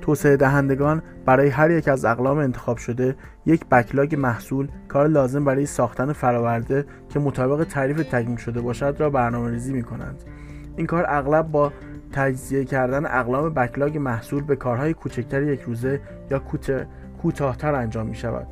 توسعه 0.00 0.36
دهندگان 0.36 1.02
برای 1.24 1.48
هر 1.48 1.70
یک 1.70 1.88
از 1.88 2.04
اقلام 2.04 2.38
انتخاب 2.38 2.76
شده 2.76 3.16
یک 3.46 3.66
backlog 3.66 4.14
محصول 4.14 4.68
کار 4.88 5.06
لازم 5.06 5.44
برای 5.44 5.66
ساختن 5.66 6.12
فراورده 6.12 6.84
که 7.08 7.18
مطابق 7.18 7.64
تعریف 7.64 7.96
تکمیل 7.96 8.36
شده 8.36 8.60
باشد 8.60 8.96
را 8.98 9.10
برنامه 9.10 9.50
ریزی 9.50 9.72
می 9.72 9.82
کنند. 9.82 10.22
این 10.76 10.86
کار 10.86 11.04
اغلب 11.08 11.50
با 11.50 11.72
تجزیه 12.12 12.64
کردن 12.64 13.06
اقلام 13.06 13.54
backlog 13.54 13.98
محصول 13.98 14.42
به 14.42 14.56
کارهای 14.56 14.94
کوچکتر 14.94 15.42
یک 15.42 15.60
روزه 15.60 16.00
یا 16.30 16.42
کوتاهتر 17.22 17.74
انجام 17.74 18.06
می 18.06 18.16
شود. 18.16 18.46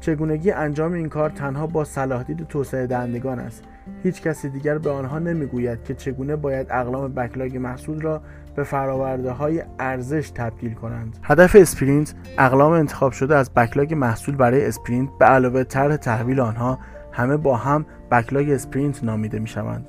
چگونگی 0.00 0.50
انجام 0.50 0.92
این 0.92 1.08
کار 1.08 1.30
تنها 1.30 1.66
با 1.66 1.84
صلاح 1.84 2.22
دید 2.22 2.46
توسعه 2.48 2.86
دهندگان 2.86 3.38
است. 3.38 3.64
هیچ 4.02 4.22
کسی 4.22 4.48
دیگر 4.48 4.78
به 4.78 4.90
آنها 4.90 5.18
نمی‌گوید 5.18 5.84
که 5.84 5.94
چگونه 5.94 6.36
باید 6.36 6.66
اقلام 6.70 7.14
backlog 7.14 7.56
محصول 7.56 8.00
را 8.00 8.22
به 8.56 8.62
فراورده 8.64 9.30
های 9.30 9.62
ارزش 9.78 10.30
تبدیل 10.30 10.74
کنند. 10.74 11.16
هدف 11.22 11.56
sprint 11.56 12.14
اقلام 12.38 12.72
انتخاب 12.72 13.12
شده 13.12 13.36
از 13.36 13.54
backlog 13.54 13.94
محصول 13.94 14.36
برای 14.36 14.66
sprint 14.66 15.10
به 15.18 15.24
علاوه 15.24 15.64
طرح 15.64 15.96
تحویل 15.96 16.40
آنها 16.40 16.78
همه 17.12 17.36
با 17.36 17.56
هم 17.56 17.86
backlog 18.10 18.50
sprint 18.50 19.04
نامیده 19.04 19.38
می 19.38 19.48
شوند 19.48 19.86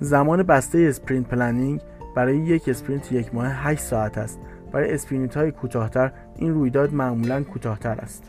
زمان 0.00 0.42
بسته 0.42 0.78
sprint 0.78 1.28
planning 1.28 1.80
برای 2.16 2.36
یک 2.36 2.68
sprint 2.68 3.12
یک 3.12 3.34
ماه 3.34 3.46
8 3.46 3.80
ساعت 3.80 4.18
است. 4.18 4.40
برای 4.72 4.94
sprint 4.94 5.36
های 5.36 5.50
کوتاهتر 5.50 6.12
این 6.36 6.54
رویداد 6.54 6.94
معمولا 6.94 7.42
کوتاهتر 7.42 7.98
است. 7.98 8.24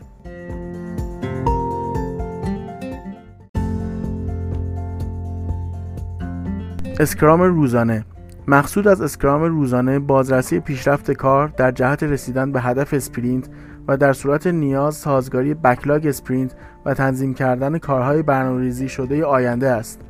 Scrum 7.00 7.42
روزانه. 7.42 8.04
مقصود 8.46 8.88
از 8.88 9.00
Scrum 9.00 9.42
روزانه 9.42 9.98
بازرسی 9.98 10.60
پیشرفت 10.60 11.10
کار 11.10 11.48
در 11.48 11.70
جهت 11.70 12.02
رسیدن 12.02 12.52
به 12.52 12.60
هدف 12.60 12.94
sprint 12.94 13.48
و 13.88 13.96
در 13.96 14.12
صورت 14.12 14.46
نیاز 14.46 14.94
سازگاری 14.94 15.54
backlog 15.54 16.06
sprint 16.06 16.54
و 16.84 16.94
تنظیم 16.94 17.34
کردن 17.34 17.78
کارهای 17.78 18.22
برنامه‌ریزی 18.22 18.88
شده 18.88 19.24
آینده 19.24 19.68
است. 19.68 20.00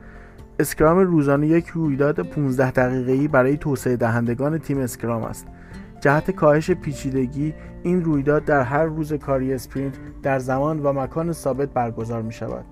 Scrum 0.59 0.99
روزانه 0.99 1.47
یک 1.47 1.69
رویداد 1.69 2.21
15 2.21 2.71
دقیقه‌ای 2.71 3.29
برای 3.29 3.57
توسعه 3.57 3.97
دهندگان 3.97 4.59
تیم 4.59 4.79
Scrum 4.79 5.23
است. 5.23 5.47
جهت 6.01 6.31
کاهش 6.31 6.71
پیچیدگی 6.71 7.55
این 7.83 8.05
رویداد 8.05 8.45
در 8.45 8.61
هر 8.61 8.85
روز 8.85 9.13
کاری 9.13 9.55
sprint 9.55 9.95
در 10.23 10.39
زمان 10.39 10.81
و 10.83 10.93
مکان 10.93 11.33
ثابت 11.33 11.69
برگزار 11.69 12.23
می 12.23 12.33
شود. 12.33 12.65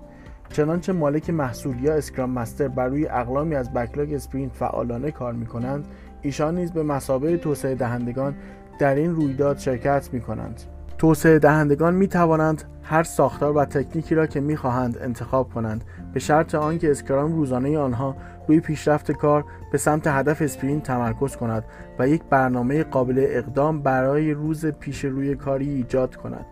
چنانچه 0.49 0.93
مالک 0.93 1.29
محصول 1.29 1.83
یا 1.83 1.93
Scrum 1.93 2.29
Master 2.29 2.67
بر 2.67 2.87
روی 2.87 3.07
اقلامی 3.07 3.55
از 3.55 3.73
backlog 3.73 4.13
sprint 4.13 4.53
فعالانه 4.53 5.11
کار 5.11 5.33
می 5.33 5.45
کنند 5.45 5.85
ایشان 6.21 6.55
نیز 6.55 6.71
به 6.71 6.83
مثابه 6.83 7.37
توسعه 7.37 7.75
دهندگان 7.75 8.35
در 8.79 8.95
این 8.95 9.15
رویداد 9.15 9.57
شرکت 9.57 10.09
می 10.13 10.21
کنند 10.21 10.61
توسعه 11.01 11.39
دهندگان 11.39 11.93
می 11.93 12.07
توانند 12.07 12.63
هر 12.83 13.03
ساختار 13.03 13.57
و 13.57 13.65
تکنیکی 13.65 14.15
را 14.15 14.27
که 14.27 14.39
می 14.39 14.57
خواهند 14.57 14.97
انتخاب 15.01 15.53
کنند 15.53 15.83
به 16.13 16.19
شرط 16.19 16.55
آنکه 16.55 16.91
Scrum 16.91 17.33
روزانه 17.33 17.77
آنها 17.77 18.15
روی 18.47 18.59
پیشرفت 18.59 19.11
کار 19.11 19.45
به 19.71 19.77
سمت 19.77 20.07
هدف 20.07 20.41
sprint 20.41 20.83
تمرکز 20.83 21.35
کند 21.35 21.63
و 21.99 22.07
یک 22.07 22.23
برنامه 22.23 22.83
قابل 22.83 23.25
اقدام 23.29 23.81
برای 23.81 24.31
روز 24.31 24.65
پیش 24.65 25.05
روی 25.05 25.35
کاری 25.35 25.69
ایجاد 25.69 26.15
کند 26.15 26.45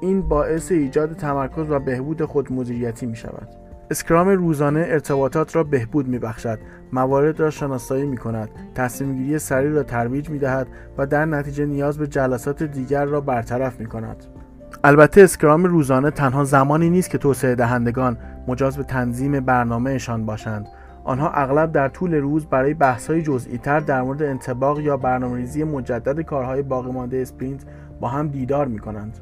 این 0.00 0.22
باعث 0.28 0.72
ایجاد 0.72 1.12
تمرکز 1.12 1.70
و 1.70 1.78
بهبود 1.78 2.24
خود 2.24 2.52
مدیریتی 2.52 3.06
می 3.06 3.16
شود. 3.16 3.67
Scrum 3.90 4.28
روزانه 4.28 4.80
ارتباطات 4.88 5.56
را 5.56 5.64
بهبود 5.64 6.08
می 6.08 6.18
بخشد، 6.18 6.58
موانع 6.92 7.40
را 7.40 7.50
شناسایی 7.50 8.06
می 8.06 8.16
کند، 8.16 8.50
تصمیم 8.74 9.16
گیری 9.16 9.38
سریع 9.38 9.70
را 9.70 9.82
ترویج 9.82 10.30
می 10.30 10.38
دهد 10.38 10.66
و 10.98 11.06
در 11.06 11.24
نتیجه 11.24 11.66
نیاز 11.66 11.98
به 11.98 12.06
جلسات 12.06 12.62
دیگر 12.62 13.04
را 13.04 13.20
برطرف 13.20 13.80
می 13.80 13.86
کند. 13.86 14.16
البته 14.84 15.22
Scrum 15.22 15.64
روزانه 15.64 16.10
تنها 16.10 16.44
زمانی 16.44 16.90
نیست 16.90 17.10
که 17.10 17.18
توسعه 17.18 17.54
دهندگان 17.54 18.18
مجاز 18.48 18.76
به 18.76 18.82
تنظیم 18.82 19.40
برنامهشان 19.40 20.26
باشند. 20.26 20.66
آنها 21.04 21.30
اغلب 21.30 21.72
در 21.72 21.88
طول 21.88 22.14
روز 22.14 22.46
برای 22.46 22.74
بحث‌های 22.74 23.22
جزئی 23.22 23.58
تر 23.58 23.80
در 23.80 24.02
مورد 24.02 24.22
انطباق 24.22 24.80
یا 24.80 24.96
برنامه‌ریزی 24.96 25.64
مجدد 25.64 26.20
کارهای 26.20 26.62
باقی 26.62 26.92
مانده 26.92 27.16
sprint 27.16 27.64
با 28.00 28.08
هم 28.08 28.28
دیدار 28.28 28.66
می 28.66 28.78
کنند. 28.78 29.18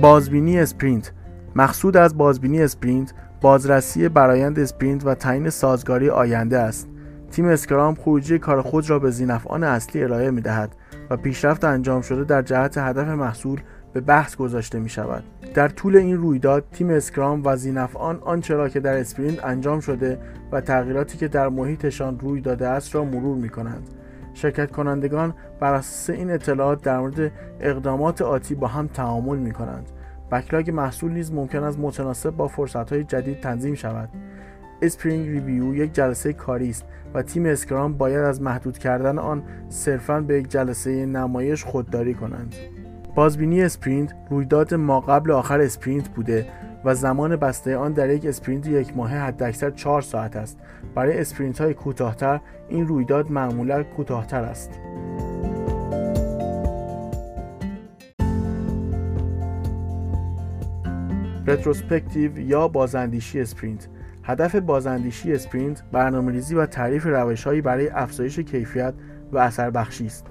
بازبینی 0.00 0.60
sprint. 0.60 1.12
مقصود 1.54 1.96
از 1.96 2.18
بازبینی 2.18 2.62
sprint 2.62 3.14
بازرسی 3.40 4.08
برایند 4.08 4.58
sprint 4.58 5.06
و 5.06 5.14
تعیین 5.14 5.50
سازگاری 5.50 6.10
آینده 6.10 6.58
است. 6.58 6.88
تیم 7.30 7.46
Scrum 7.46 7.94
خروجی 7.94 8.38
کار 8.38 8.62
خود 8.62 8.90
را 8.90 8.98
به 8.98 9.10
ذینفعان 9.10 9.64
اصلی 9.64 10.02
ارائه 10.02 10.30
می 10.30 10.40
دهد 10.40 10.76
و 11.10 11.16
پیشرفت 11.16 11.64
انجام 11.64 12.02
شده 12.02 12.24
در 12.24 12.42
جهت 12.42 12.78
هدف 12.78 13.08
محصول 13.08 13.60
به 13.92 14.00
بحث 14.00 14.36
گذاشته 14.36 14.78
می 14.78 14.88
شود 14.88 15.24
در 15.54 15.68
طول 15.68 15.96
این 15.96 16.16
رویداد 16.16 16.64
تیم 16.72 16.90
Scrum 16.90 17.42
و 17.44 17.56
ذینفعان 17.56 18.18
آنچه 18.20 18.54
را 18.54 18.68
که 18.68 18.80
در 18.80 18.96
sprint 18.96 19.44
انجام 19.44 19.80
شده 19.80 20.18
و 20.52 20.60
تغییراتی 20.60 21.18
که 21.18 21.28
در 21.28 21.48
محیطشان 21.48 22.20
روی 22.20 22.40
داده 22.40 22.68
است 22.68 22.94
را 22.94 23.04
مرور 23.04 23.36
می 23.36 23.48
کنند 23.48 23.88
شرکت 24.36 24.70
کنندگان 24.70 25.34
بر 25.60 25.74
اساس 25.74 26.10
این 26.10 26.30
اطلاعات 26.30 26.82
در 26.82 26.98
مورد 26.98 27.32
اقدامات 27.60 28.22
آتی 28.22 28.54
با 28.54 28.66
هم 28.66 28.86
تعامل 28.86 29.38
می 29.38 29.52
کنند. 29.52 29.90
backlog 30.32 30.70
محصول 30.70 31.12
نیز 31.12 31.32
ممکن 31.32 31.62
است 31.62 31.78
متناسب 31.78 32.30
با 32.30 32.48
فرصت 32.48 32.92
های 32.92 33.04
جدید 33.04 33.40
تنظیم 33.40 33.74
شود. 33.74 34.08
sprint 34.82 35.28
review 35.28 35.74
یک 35.74 35.92
جلسه 35.92 36.32
کاری 36.32 36.70
است 36.70 36.84
و 37.14 37.22
تیم 37.22 37.46
Scrum 37.46 37.98
باید 37.98 38.18
از 38.18 38.42
محدود 38.42 38.78
کردن 38.78 39.18
آن 39.18 39.42
صرفا 39.68 40.20
به 40.20 40.38
یک 40.38 40.48
جلسه 40.48 41.06
نمایش 41.06 41.64
خودداری 41.64 42.14
کنند. 42.14 42.54
بازبینی 43.14 43.62
sprint 43.62 44.14
رویداد 44.30 44.74
ما 44.74 45.00
قبل 45.00 45.30
آخر 45.30 45.60
sprint 45.60 46.08
بوده 46.08 46.46
و 46.86 46.94
زمان 46.94 47.36
بسته 47.36 47.76
آن 47.76 47.92
در 47.92 48.10
یک 48.10 48.26
sprint 48.26 48.66
یک 48.66 48.96
ماهه 48.96 49.18
حداکثر 49.18 49.70
4 49.70 50.02
ساعت 50.02 50.36
است. 50.36 50.58
برای 50.94 51.20
sprint 51.20 51.60
های 51.60 51.74
کوتاهتر 51.74 52.40
این 52.68 52.86
رویداد 52.86 53.30
معمولا 53.30 53.82
کوتاهتر 53.82 54.42
است. 54.42 54.70
retrospective 61.46 62.38
یا 62.38 62.68
بازاندیشی 62.68 63.40
sprint. 63.40 63.88
هدف 64.22 64.56
بازاندیشی 64.56 65.34
sprint 65.34 65.82
برنامه‌ریزی 65.92 66.54
و 66.54 66.66
تعریف 66.66 67.06
روشهایی 67.06 67.60
برای 67.60 67.88
افزایش 67.88 68.38
کیفیت 68.38 68.94
و 69.32 69.38
اثر 69.38 69.70
بخشی 69.70 70.06
است. 70.06 70.26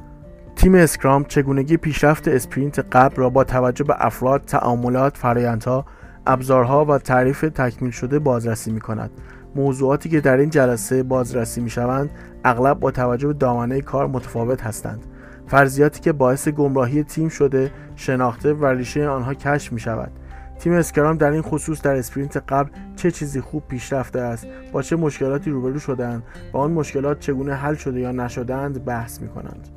تیم 0.55 0.75
Scrum 0.75 1.23
چگونگی 1.23 1.77
پیشرفت 1.77 2.27
sprint 2.27 2.79
قبل 2.79 3.15
را 3.15 3.29
با 3.29 3.43
توجه 3.43 3.83
به 3.83 3.95
افراد، 4.05 4.41
تعاملات، 4.41 5.17
فرایندها 5.17 5.85
ابزارها 6.27 6.85
و 6.85 6.97
تعریف 6.97 7.41
تکمیل 7.41 7.91
شده 7.91 8.19
بازرسی 8.19 8.71
می 8.71 8.79
کند. 8.79 9.11
موضوعاتی 9.55 10.09
که 10.09 10.21
در 10.21 10.37
این 10.37 10.49
جلسه 10.49 11.03
بازرسی 11.03 11.61
می 11.61 11.69
شوند 11.69 12.09
اغلب 12.43 12.79
با 12.79 12.91
توجه 12.91 13.27
به 13.27 13.33
دامنه 13.33 13.81
کار 13.81 14.07
متفاوت 14.07 14.61
هستند. 14.61 15.05
فرضیاتی 15.47 16.01
که 16.01 16.11
باعث 16.11 16.47
گمراهی 16.47 17.03
تیم 17.03 17.29
شده 17.29 17.71
شناخته 17.95 18.53
و 18.53 18.65
ریشه 18.65 19.07
آنها 19.07 19.33
کشف 19.33 19.73
می 19.73 19.79
شود. 19.79 20.11
تیم 20.59 20.73
Scrum 20.73 21.17
در 21.17 21.31
این 21.31 21.41
خصوص 21.41 21.81
در 21.81 21.95
sprint 21.95 22.37
قبل 22.37 22.69
چه 22.95 23.11
چیزی 23.11 23.41
خوب 23.41 23.63
پیش 23.67 23.93
رفته 23.93 24.19
است 24.19 24.47
با 24.71 24.81
چه 24.81 24.95
مشکلاتی 24.95 25.51
روبرو 25.51 25.79
شدند 25.79 26.23
و 26.53 26.57
آن 26.57 26.71
مشکلات 26.71 27.19
چگونه 27.19 27.53
حل 27.53 27.75
شده 27.75 27.99
یا 27.99 28.11
نشده‌اند 28.11 28.85
بحث 28.85 29.21
می 29.21 29.27
کنند. 29.27 29.67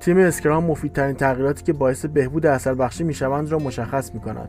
تیم 0.00 0.18
Scrum 0.18 0.64
مفیدترین 0.64 1.14
تغییراتی 1.14 1.64
که 1.64 1.72
باعث 1.72 2.06
بهبود 2.06 2.46
اثر 2.46 2.74
بخشی 2.74 3.04
می 3.04 3.14
شوند 3.14 3.52
را 3.52 3.58
مشخص 3.58 4.14
می 4.14 4.20
کند 4.20 4.48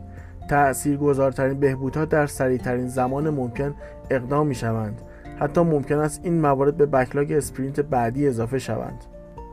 گذارترین 1.00 1.60
بهبودها 1.60 2.04
در 2.04 2.26
سریعترین 2.26 2.88
زمان 2.88 3.30
ممکن 3.30 3.74
اقدام 4.10 4.46
می 4.46 4.54
شوند 4.54 5.02
حتی 5.40 5.60
ممکن 5.60 5.98
است 5.98 6.20
این 6.24 6.40
موارد 6.40 6.76
به 6.76 6.86
backlog 6.86 7.32
sprint 7.32 7.80
بعدی 7.80 8.28
اضافه 8.28 8.58
شوند. 8.58 9.04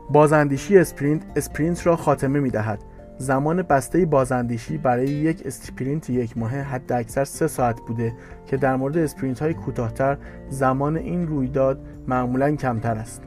بازاندیشی 0.09 0.77
sprint 0.77 1.21
sprint 1.35 1.87
را 1.87 1.95
خاتمه 1.95 2.39
می 2.39 2.49
دهد 2.49 2.79
زمان 3.17 3.61
بسته 3.61 4.05
بازاندیشی 4.05 4.77
برای 4.77 5.07
یک 5.07 5.41
sprint 5.45 6.09
یک 6.09 6.37
ماه 6.37 6.51
حد 6.51 6.91
اکثر 6.91 7.23
سه 7.25 7.47
ساعت 7.47 7.81
بوده 7.87 8.13
که 8.45 8.57
در 8.57 8.75
مورد 8.75 8.97
sprint 8.97 9.39
های 9.39 9.53
کوتاهتر 9.53 10.17
زمان 10.49 10.97
این 10.97 11.27
رویداد 11.27 11.79
معمولا 12.07 12.55
کمتر 12.55 12.95
است. 12.95 13.21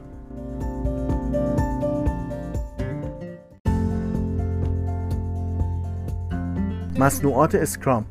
مصنوعات 7.01 7.55
اسکرام. 7.55 8.05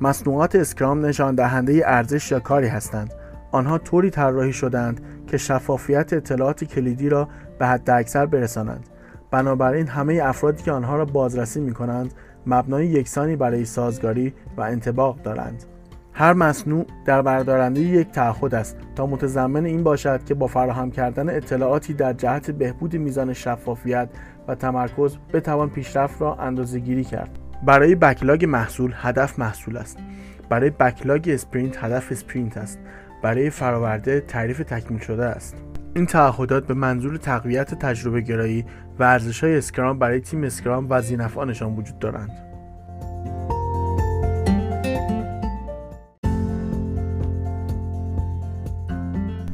مصنوعات 0.00 0.54
اسکرام 0.54 1.06
نشان 1.06 1.34
دهنده 1.34 1.82
ارزش 1.84 2.30
یا 2.32 2.40
کاری 2.40 2.66
هستند. 2.66 3.14
آنها 3.52 3.78
طوری 3.78 4.10
طراحی 4.10 4.52
شدند 4.52 5.00
که 5.26 5.36
شفافیت 5.36 6.12
اطلاعات 6.12 6.64
کلیدی 6.64 7.08
را 7.08 7.28
به 7.58 7.66
حد 7.66 7.90
اکثر 7.90 8.26
برسانند. 8.26 8.88
بنابراین 9.30 9.86
همه 9.86 10.20
افرادی 10.24 10.62
که 10.62 10.72
آنها 10.72 10.96
را 10.96 11.04
بازرسی 11.04 11.60
می 11.60 11.74
کنند 11.74 12.14
مبنای 12.46 12.86
یکسانی 12.86 13.36
برای 13.36 13.64
سازگاری 13.64 14.34
و 14.56 14.60
انتباق 14.60 15.22
دارند. 15.22 15.64
هر 16.12 16.32
مصنوع 16.32 16.86
در 17.04 17.22
بردارنده 17.22 17.80
یک 17.80 18.10
تعهد 18.10 18.54
است 18.54 18.76
تا 18.96 19.06
متضمن 19.06 19.64
این 19.64 19.82
باشد 19.82 20.24
که 20.24 20.34
با 20.34 20.46
فراهم 20.46 20.90
کردن 20.90 21.36
اطلاعاتی 21.36 21.94
در 21.94 22.12
جهت 22.12 22.50
بهبود 22.50 22.96
میزان 22.96 23.32
شفافیت 23.32 24.08
و 24.48 24.54
تمرکز 24.54 25.16
بتوان 25.32 25.70
پیشرفت 25.70 26.22
را 26.22 26.34
اندازه 26.34 26.78
گیری 26.78 27.04
کرد. 27.04 27.38
برای 27.62 27.94
backlog 27.94 28.44
محصول 28.44 28.92
هدف 28.96 29.38
محصول 29.38 29.76
است. 29.76 29.98
برای 30.48 30.70
backlog 30.70 31.30
sprint 31.32 31.84
هدف 31.84 32.12
sprint 32.12 32.56
است. 32.56 32.78
برای 33.22 33.50
فراورده 33.50 34.20
تعریف 34.20 34.58
تکمیل 34.58 35.00
شده 35.00 35.24
است. 35.24 35.56
این 35.94 36.06
تعهدات 36.06 36.66
به 36.66 36.74
منظور 36.74 37.16
تقویت 37.16 37.74
تجربه 37.74 38.20
گرایی 38.20 38.64
و 38.98 39.02
ارزش 39.02 39.44
های 39.44 39.58
Scrum 39.58 39.98
برای 39.98 40.20
تیم 40.20 40.44
Scrum 40.44 40.86
و 40.90 41.02
ذینفعانشان 41.02 41.76
وجود 41.76 41.98
دارند. 41.98 42.30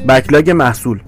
backlog 0.08 0.50
محصول 0.50 1.02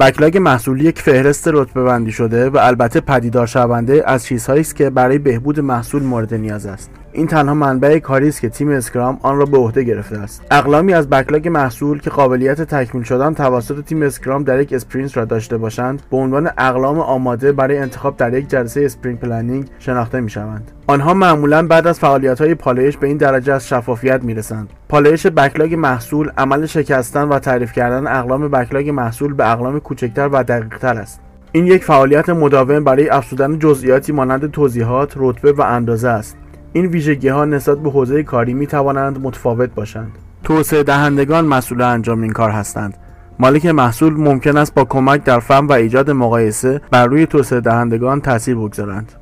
backlog 0.00 0.38
محصول 0.38 0.80
یک 0.80 0.98
فهرست 0.98 1.48
رتبه 1.48 1.82
بندی 1.82 2.12
شده 2.12 2.50
و 2.50 2.58
البته 2.60 3.00
پدیدار 3.00 3.46
شونده 3.46 4.02
از 4.06 4.24
چیزهایی 4.24 4.60
است 4.60 4.76
که 4.76 4.90
برای 4.90 5.18
بهبود 5.18 5.60
محصول 5.60 6.02
مورد 6.02 6.34
نیاز 6.34 6.66
است. 6.66 6.90
این 7.12 7.26
تنها 7.26 7.54
منبع 7.54 7.98
کاری 7.98 8.28
است 8.28 8.40
که 8.40 8.48
تیم 8.48 8.68
Scrum 8.68 9.18
آن 9.22 9.38
را 9.38 9.44
به 9.44 9.56
عهده 9.56 9.82
گرفته 9.82 10.18
است. 10.18 10.42
اقلامی 10.50 10.94
از 10.94 11.10
backlog 11.10 11.48
محصول 11.48 12.00
که 12.00 12.10
قابلیت 12.10 12.62
تکمیل 12.62 13.04
شدن 13.04 13.34
توسط 13.34 13.84
تیم 13.84 14.02
Scrum 14.02 14.44
در 14.44 14.60
یک 14.60 14.72
sprint 14.72 15.16
را 15.16 15.24
داشته 15.24 15.56
باشند 15.56 16.02
به 16.10 16.16
عنوان 16.16 16.50
اقلام 16.58 17.00
آماده 17.00 17.52
برای 17.52 17.78
انتخاب 17.78 18.16
در 18.16 18.34
یک 18.34 18.48
جلسه 18.48 18.84
sprint 18.84 19.20
planning 19.20 19.66
شناخته 19.78 20.20
می 20.20 20.30
شوند 20.30 20.70
آنها 20.86 21.14
معمولا 21.14 21.66
بعد 21.66 21.86
از 21.86 21.98
فعالیت 21.98 22.40
های 22.40 22.54
پالایش 22.54 22.96
به 22.96 23.06
این 23.06 23.16
درجه 23.16 23.52
از 23.52 23.68
شفافیت 23.68 24.22
می 24.22 24.34
رسند 24.34 24.70
پالایش 24.88 25.26
backlog 25.26 25.74
محصول 25.74 26.30
عمل 26.38 26.66
شکستن 26.66 27.28
و 27.28 27.38
تعریف 27.38 27.72
کردن 27.72 28.06
اقلام 28.06 28.48
backlog 28.48 28.90
محصول 28.90 29.34
به 29.34 29.52
اقلام 29.52 29.80
کوچکتر 29.80 30.28
و 30.32 30.42
دقیقتر 30.42 30.98
است. 30.98 31.20
این 31.52 31.66
یک 31.66 31.84
فعالیت 31.84 32.28
مداوم 32.28 32.84
برای 32.84 33.08
افزودن 33.08 33.58
جزئیاتی 33.58 34.12
مانند 34.12 34.50
توضیحات، 34.50 35.12
رتبه 35.16 35.52
و 35.52 35.60
اندازه 35.60 36.08
است. 36.08 36.36
این 36.72 36.86
ویژگی 36.86 37.28
ها 37.28 37.44
نسبت 37.44 37.78
به 37.78 37.90
حوزه 37.90 38.22
کاری 38.22 38.54
می 38.54 38.66
توانند 38.66 39.20
متفاوت 39.22 39.74
باشند. 39.74 40.12
توسعه 40.44 40.82
دهندگان 40.82 41.44
مسئول 41.44 41.82
انجام 41.82 42.22
این 42.22 42.32
کار 42.32 42.50
هستند. 42.50 42.96
مالک 43.38 43.66
محصول 43.66 44.12
ممکن 44.12 44.56
است 44.56 44.74
با 44.74 44.84
کمک 44.84 45.24
در 45.24 45.40
فهم 45.40 45.68
و 45.68 45.72
ایجاد 45.72 46.10
مقایسه 46.10 46.80
بر 46.90 47.06
روی 47.06 47.26
توسعه 47.26 47.60
دهندگان 47.60 48.20
تاثیر 48.20 48.54
بگذارند. 48.54 49.12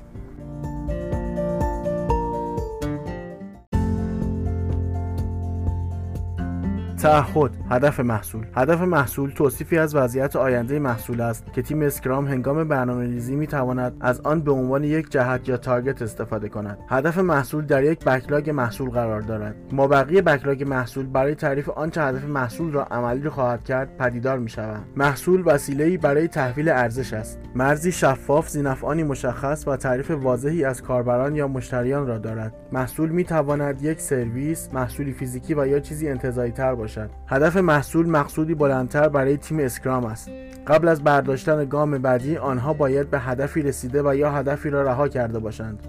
تعهد 6.98 7.50
هدف 7.70 8.00
محصول. 8.00 8.46
هدف 8.56 8.80
محصول 8.80 9.30
توصیفی 9.30 9.78
از 9.78 9.94
وضعیت 9.94 10.36
آینده 10.36 10.78
محصول 10.78 11.20
است 11.20 11.52
که 11.52 11.62
تیم 11.62 11.82
اسکرام 11.82 12.26
هنگام 12.26 12.68
برنامه 12.68 13.04
ریزی 13.04 13.36
می 13.36 13.46
تواند 13.46 13.96
از 14.00 14.20
آن 14.20 14.40
به 14.40 14.52
عنوان 14.52 14.84
یک 14.84 15.10
جهت 15.10 15.48
یا 15.48 15.56
تارگت 15.56 16.02
استفاده 16.02 16.48
کند. 16.48 16.78
هدف 16.88 17.18
محصول 17.18 17.66
در 17.66 17.84
یک 17.84 18.04
بکلاگ 18.04 18.50
محصول 18.50 18.90
قرار 18.90 19.20
دارد. 19.20 19.54
ما 19.72 19.86
بقیه 19.86 20.22
بکلاگ 20.22 20.64
محصول 20.68 21.06
برای 21.06 21.34
تعریف 21.34 21.68
آنچه 21.68 22.02
هدف 22.02 22.24
محصول 22.24 22.72
را 22.72 22.84
عملی 22.84 23.28
خواهد 23.28 23.64
کرد 23.64 23.96
پدیدار 23.96 24.38
می 24.38 24.48
شود 24.48 24.84
محصول 24.96 25.42
وسیله‌ای 25.46 25.96
برای 25.96 26.28
تحویل 26.28 26.68
ارزش 26.68 27.12
است. 27.12 27.38
مرزی 27.54 27.92
شفاف 27.92 28.48
زینفعانی 28.48 29.02
مشخص 29.02 29.68
و 29.68 29.76
تعریف 29.76 30.10
واضحی 30.10 30.64
از 30.64 30.82
کاربران 30.82 31.36
یا 31.36 31.48
مشتریان 31.48 32.06
را 32.06 32.18
دارد. 32.18 32.54
محصول 32.72 33.08
می 33.08 33.24
تواند 33.24 33.82
یک 33.82 34.00
سرویس 34.00 34.68
محصولی 34.72 35.12
فیزیکی 35.12 35.54
و 35.54 35.66
یا 35.66 35.80
چیزی 35.80 36.08
انتظایی 36.08 36.52
تر 36.52 36.74
باشد. 36.74 36.87
هدف 37.26 37.56
محصول 37.56 38.06
مقصودی 38.06 38.54
بلندتر 38.54 39.08
برای 39.08 39.36
تیم 39.36 39.58
اسکرام 39.58 40.04
است. 40.04 40.30
قبل 40.66 40.88
از 40.88 41.04
برداشتن 41.04 41.64
گام 41.64 41.98
بعدی 41.98 42.36
آنها 42.36 42.72
باید 42.72 43.10
به 43.10 43.18
هدفی 43.18 43.62
رسیده 43.62 44.02
و 44.02 44.14
یا 44.14 44.30
هدفی 44.30 44.70
را 44.70 44.82
رها 44.82 45.08
کرده 45.08 45.38
باشند. 45.38 45.86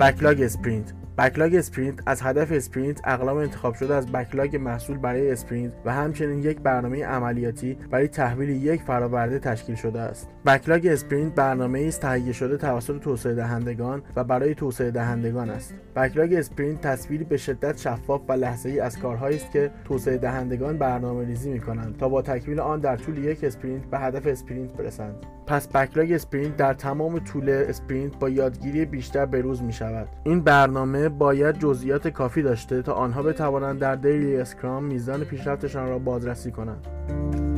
backlog 0.00 0.42
sprint 0.42 0.92
backlog 1.18 1.54
sprint 1.54 2.02
از 2.06 2.22
هدف 2.22 2.52
sprint 2.52 3.00
اقلام 3.04 3.36
انتخاب 3.36 3.74
شده 3.74 3.94
از 3.94 4.12
backlog 4.12 4.56
محصول 4.56 4.98
برای 4.98 5.30
sprint 5.30 5.72
و 5.84 5.92
همچنین 5.92 6.38
یک 6.38 6.60
برنامه 6.60 7.04
عملیاتی 7.04 7.74
برای 7.90 8.08
تحویل 8.08 8.48
یک 8.48 8.82
فراورده 8.82 9.38
تشکیل 9.38 9.74
شده 9.74 10.00
است. 10.00 10.28
backlog 10.46 10.86
sprint 10.86 11.34
برنامه 11.34 11.84
است 11.88 12.00
تهیه 12.00 12.32
شده 12.32 12.56
توسط 12.56 13.00
توسعه 13.00 13.34
دهندگان 13.34 14.02
و 14.16 14.24
برای 14.24 14.54
توسعه 14.54 14.90
دهندگان 14.90 15.50
است. 15.50 15.74
backlog 15.96 16.34
sprint 16.34 16.80
تصویری 16.80 17.24
به 17.24 17.36
شدت 17.36 17.78
شفاف 17.78 18.20
و 18.28 18.32
لحظه 18.32 18.68
ای 18.68 18.80
از 18.80 18.98
کارهایی 18.98 19.36
است 19.36 19.52
که 19.52 19.70
توسعه 19.84 20.16
دهندگان 20.16 20.78
برنامه 20.78 21.24
ریزی 21.24 21.50
می 21.50 21.60
کنند 21.60 21.96
تا 21.96 22.08
با 22.08 22.22
تکمیل 22.22 22.60
آن 22.60 22.80
در 22.80 22.96
طول 22.96 23.18
یک 23.18 23.44
sprint 23.44 23.84
به 23.84 23.98
هدف 23.98 24.26
sprint 24.26 24.72
برسند. 24.72 25.35
پس 25.46 25.68
backlog 25.68 26.12
sprint 26.12 26.56
در 26.56 26.74
تمام 26.74 27.18
طول 27.18 27.48
sprint 27.50 28.18
با 28.18 28.28
یادگیری 28.28 28.84
بیشتر 28.84 29.26
بروز 29.26 29.62
می 29.62 29.72
شود 29.72 30.08
این 30.24 30.40
برنامه 30.40 31.08
باید 31.08 31.58
جزئیات 31.58 32.08
کافی 32.08 32.42
داشته 32.42 32.82
تا 32.82 32.92
آنها 32.92 33.22
بتوانند 33.22 33.78
در 33.78 33.94
daily 33.94 34.36
Scrum 34.36 34.84
میزان 34.84 35.24
پیشرفتشان 35.24 35.88
را 35.88 35.98
بازرسی 35.98 36.50
کنند. 36.50 37.55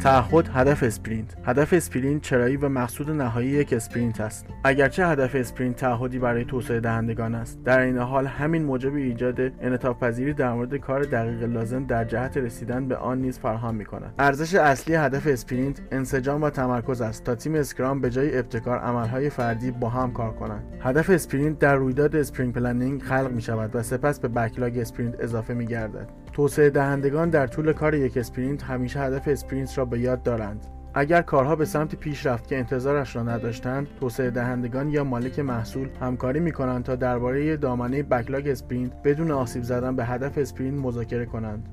تعهد 0.00 0.50
هدف 0.54 0.82
sprint. 0.82 1.36
هدف 1.44 1.72
sprint 1.72 2.22
چرایی 2.22 2.56
و 2.56 2.68
مقصود 2.68 3.10
نهایی 3.10 3.48
یک 3.48 3.72
sprint 3.72 4.20
است. 4.20 4.46
اگرچه 4.64 5.06
هدف 5.06 5.34
sprint 5.34 5.76
تعهدی 5.76 6.18
برای 6.18 6.44
توسعه 6.44 6.80
دهندگان 6.80 7.34
است 7.34 7.64
در 7.64 7.80
عین 7.80 7.98
حال 7.98 8.26
همین 8.26 8.64
موجب 8.64 8.94
ایجاد 8.94 9.40
انعطاف 9.40 9.98
پذیری 9.98 10.32
در 10.32 10.52
مورد 10.52 10.76
کار 10.76 11.02
دقیق 11.02 11.42
لازم 11.42 11.86
در 11.86 12.04
جهت 12.04 12.36
رسیدن 12.36 12.88
به 12.88 12.96
آن 12.96 13.18
نیز 13.18 13.38
فراهم 13.38 13.74
می 13.74 13.84
کند 13.84 14.14
ارزش 14.18 14.54
اصلی 14.54 14.94
هدف 14.94 15.26
sprint 15.26 15.80
انسجام 15.92 16.42
و 16.42 16.50
تمرکز 16.50 17.00
است 17.00 17.24
تا 17.24 17.34
تیم 17.34 17.54
Scrum 17.54 18.00
به 18.00 18.10
جای 18.10 18.38
ابتکار 18.38 18.78
عملهای 18.78 19.30
فردی 19.30 19.70
با 19.70 19.88
هم 19.88 20.12
کار 20.12 20.32
کنند. 20.32 20.64
هدف 20.80 21.10
sprint 21.10 21.58
در 21.58 21.74
رویداد 21.74 22.16
sprint 22.16 22.54
planning 22.54 23.02
خلق 23.02 23.30
می 23.32 23.42
شود 23.42 23.76
و 23.76 23.82
سپس 23.82 24.20
به 24.20 24.28
backlog 24.28 24.78
sprint 24.78 25.20
اضافه 25.20 25.54
می 25.54 25.66
گردد 25.66 26.08
توسعه 26.32 26.70
دهندگان 26.70 27.30
در 27.30 27.46
طول 27.46 27.72
کار 27.72 27.94
یک 27.94 28.16
sprint 28.16 28.62
همیشه 28.62 29.00
هدف 29.00 29.28
sprint 29.28 29.78
را 29.78 29.84
به 29.84 29.98
یاد 29.98 30.22
دارند. 30.22 30.66
اگر 30.94 31.22
کارها 31.22 31.56
به 31.56 31.64
سمت 31.64 31.94
پیش 31.94 32.26
رفت 32.26 32.48
که 32.48 32.58
انتظارش 32.58 33.16
را 33.16 33.22
نداشتند 33.22 33.88
توسعه 34.00 34.30
دهندگان 34.30 34.90
با 34.90 35.04
مالک 35.04 35.38
محصول 35.38 35.88
همکاری 36.00 36.40
می 36.40 36.52
کنند 36.52 36.84
تا 36.84 36.96
درباره 36.96 37.56
دامنه 37.56 38.02
backlog 38.02 38.48
sprint 38.48 38.92
بدون 39.04 39.30
آسیب 39.30 39.62
زدن 39.62 39.96
به 39.96 40.04
هدف 40.04 40.38
sprint 40.38 40.84
مذاکره 40.84 41.26
کنند. 41.26 41.68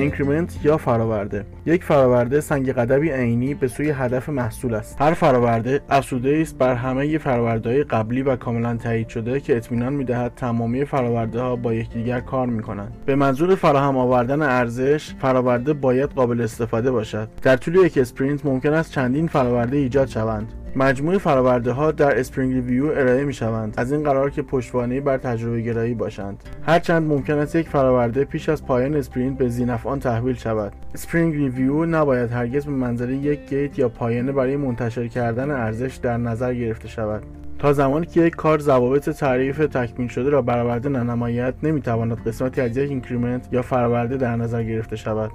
increment 0.00 0.64
یا 0.64 0.76
فراورده. 0.76 1.44
یک 1.66 1.84
فراورده 1.84 2.40
سنگ 2.40 2.72
قدمی 2.72 3.10
عینی 3.10 3.54
به 3.54 3.68
سوی 3.68 3.90
هدف 3.90 4.28
محصول 4.28 4.74
است. 4.74 5.02
هر 5.02 5.14
فراورده 5.14 5.80
افزوده 5.90 6.38
است 6.42 6.58
بر 6.58 6.74
همه 6.74 7.18
فراورده 7.18 7.84
قبلی 7.84 8.22
و 8.22 8.36
کاملا 8.36 8.76
تایید 8.76 9.08
شده 9.08 9.40
که 9.40 9.56
اطمینان 9.56 9.92
می‌دهد 9.92 10.32
تمامی 10.36 10.84
فراورده 10.84 11.40
ها 11.40 11.56
با 11.56 11.74
یکدیگر 11.74 12.20
کار 12.20 12.46
می 12.46 12.62
کنند 12.62 12.92
به 13.06 13.14
منظور 13.14 13.54
فراهم 13.54 13.96
آوردن 13.96 14.42
ارزش 14.42 15.14
فراورده 15.20 15.72
باید 15.72 16.10
قابل 16.10 16.40
استفاده 16.40 16.90
باشد. 16.90 17.28
در 17.42 17.56
طول 17.56 17.74
یک 17.74 17.98
sprint 17.98 18.46
ممکن 18.46 18.72
است 18.72 18.92
چندین 18.92 19.26
فراورده 19.26 19.76
ایجاد 19.76 20.08
شوند. 20.08 20.52
مجموع 20.76 21.18
فراورده 21.18 21.72
ها 21.72 21.90
در 21.92 22.18
sprint 22.18 22.52
review 22.52 22.86
ارائه 22.86 23.24
می 23.24 23.32
شوند 23.32 23.74
از 23.76 23.92
این 23.92 24.02
قرار 24.02 24.30
که 24.30 24.42
پشتوانه 24.42 25.00
بر 25.00 25.16
تجربه 25.16 25.60
گرایی 25.60 25.94
باشند. 25.94 26.44
هرچند 26.66 27.08
ممکن 27.08 27.38
است 27.38 27.56
یک 27.56 27.68
فراورده 27.68 28.24
پیش 28.24 28.48
از 28.48 28.66
پایان 28.66 28.94
sprint 28.94 29.38
به 29.38 29.48
ذینفعان 29.48 29.98
تحویل 30.00 30.34
شود. 30.34 30.72
sprint 30.94 31.34
review 31.34 31.86
نباید 31.86 32.30
هرگز 32.30 32.64
به 32.64 32.72
منزله 32.72 33.14
یک 33.14 33.48
gate 33.48 33.78
یا 33.78 33.88
پایانه 33.88 34.32
برای 34.32 34.56
منتشر 34.56 35.08
کردن 35.08 35.50
ارزش 35.50 35.96
در 35.96 36.16
نظر 36.16 36.54
گرفته 36.54 36.88
شود. 36.88 37.22
تا 37.58 37.72
زمانی 37.72 38.06
که 38.06 38.20
یک 38.20 38.34
کار 38.34 38.58
ضوابط 38.58 39.10
تعریف 39.10 39.58
تکمیل 39.58 40.08
شده 40.08 40.30
را 40.30 40.42
برآورده 40.42 40.88
ننماید 40.88 41.54
نمی‌تواند 41.62 42.28
قسمتی 42.28 42.60
از 42.60 42.76
یک 42.76 42.90
increment 42.90 43.48
یا 43.52 43.62
فراورده 43.62 44.16
در 44.16 44.36
نظر 44.36 44.62
گرفته 44.62 44.96
شود. 44.96 45.30